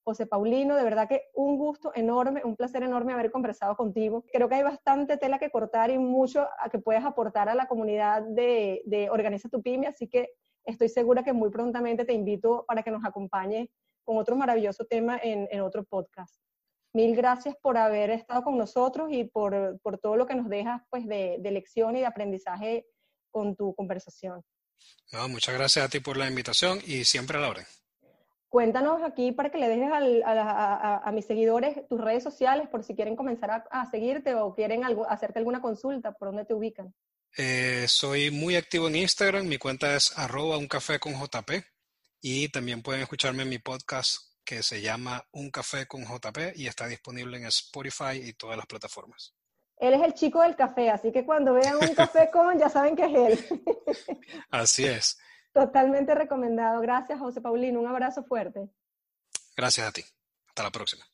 José 0.09 0.25
Paulino, 0.25 0.75
de 0.75 0.85
verdad 0.85 1.07
que 1.07 1.25
un 1.35 1.59
gusto 1.59 1.93
enorme, 1.95 2.41
un 2.43 2.57
placer 2.57 2.83
enorme 2.83 3.13
haber 3.13 3.31
conversado 3.31 3.77
contigo. 3.77 4.25
Creo 4.33 4.49
que 4.49 4.55
hay 4.55 4.63
bastante 4.63 5.19
tela 5.19 5.39
que 5.39 5.51
cortar 5.51 5.91
y 5.91 5.99
mucho 5.99 6.49
a 6.63 6.71
que 6.71 6.79
puedes 6.79 7.05
aportar 7.05 7.51
a 7.51 7.55
la 7.55 7.69
comunidad 7.69 8.23
de, 8.23 9.09
Organiza 9.13 9.51
tu 9.51 9.61
Pyme, 9.61 9.87
así 9.87 10.09
que 10.09 10.31
estoy 10.65 10.89
segura 10.89 11.23
que 11.23 11.35
muy 11.35 11.51
prontamente 11.51 12.07
te 12.07 12.15
invito 12.15 12.65
para 12.67 12.83
que 12.83 12.91
nos 12.91 13.05
acompañes 13.05 13.69
con 14.03 14.17
otro 14.17 14.35
maravilloso 14.35 14.87
tema 14.87 15.21
en, 15.23 15.61
otro 15.61 15.85
podcast. 15.85 16.41
Mil 16.95 17.15
gracias 17.15 17.55
por 17.61 17.77
haber 17.77 18.09
estado 18.09 18.43
con 18.43 18.57
nosotros 18.57 19.13
y 19.13 19.25
por, 19.25 19.79
todo 20.01 20.17
lo 20.17 20.27
que 20.27 20.37
nos 20.37 20.49
dejas 20.49 20.81
pues, 20.89 21.07
de, 21.07 21.37
de 21.39 21.51
lección 21.51 21.97
y 21.97 22.01
de 22.01 22.07
aprendizaje 22.07 22.87
con 23.31 23.55
tu 23.55 23.75
conversación. 23.75 24.43
muchas 25.29 25.55
gracias 25.55 25.85
a 25.85 25.89
ti 25.91 26.01
por 26.01 26.17
la 26.17 26.27
invitación 26.27 26.79
y 26.87 27.05
siempre 27.05 27.37
a 27.37 27.43
la 27.43 27.51
orden. 27.51 27.67
Cuéntanos 28.49 29.03
aquí 29.03 29.33
para 29.33 29.51
que 29.51 29.59
le 29.59 29.69
dejes 29.69 29.91
a, 29.93 31.11
mis 31.13 31.27
seguidores 31.27 31.87
tus 31.89 32.01
redes 32.01 32.23
sociales 32.23 32.67
por 32.69 32.83
si 32.83 32.95
quieren 32.95 33.15
comenzar 33.15 33.67
a, 33.71 33.91
seguirte 33.91 34.35
o 34.35 34.55
quieren 34.55 34.83
hacerte 35.09 35.39
alguna 35.39 35.61
consulta, 35.61 36.13
por 36.13 36.29
dónde 36.29 36.47
te 36.47 36.55
ubican. 36.55 36.95
Eh, 37.37 37.85
soy 37.89 38.31
muy 38.31 38.57
activo 38.57 38.89
en 38.89 38.97
Instagram, 38.97 39.47
mi 39.47 39.59
cuenta 39.59 39.95
es 39.95 40.19
arroba 40.19 40.57
un 40.57 40.67
café 40.67 40.99
con 40.99 41.13
JP 41.13 41.63
y 42.23 42.49
también 42.49 42.83
pueden 42.83 43.03
escucharme 43.03 43.43
en 43.43 43.51
mi 43.51 43.59
podcast 43.59 44.29
que 44.45 44.63
se 44.63 44.81
llama 44.81 45.23
Un 45.33 45.51
café 45.51 45.87
con 45.87 46.05
JP 46.05 46.57
y 46.57 46.69
está 46.69 46.87
disponible 46.87 47.37
en 47.37 47.45
Spotify 47.47 48.15
y 48.15 48.33
todas 48.33 48.57
las 48.57 48.65
plataformas. 48.65 49.35
Él 49.77 49.93
es 49.93 50.03
el 50.03 50.15
chico 50.15 50.41
del 50.41 50.57
café, 50.57 50.89
así 50.89 51.13
que 51.13 51.27
cuando 51.27 51.53
vean 51.53 51.77
un 51.77 51.95
café 51.95 52.31
con 52.33 52.59
ya 52.59 52.71
saben 52.71 52.97
que 52.97 53.05
es 53.05 53.15
él. 53.15 53.63
así 54.51 54.87
es. 54.87 55.19
Totalmente 55.59 56.15
recomendado. 56.15 56.81
Gracias, 56.81 57.19
José 57.19 57.41
Paulino. 57.41 57.81
Un 57.81 57.89
abrazo 57.89 58.23
fuerte. 58.23 58.71
Gracias 59.57 59.89
a 59.89 59.91
ti. 59.91 60.05
Hasta 60.47 60.63
la 60.63 60.71
próxima. 60.71 61.05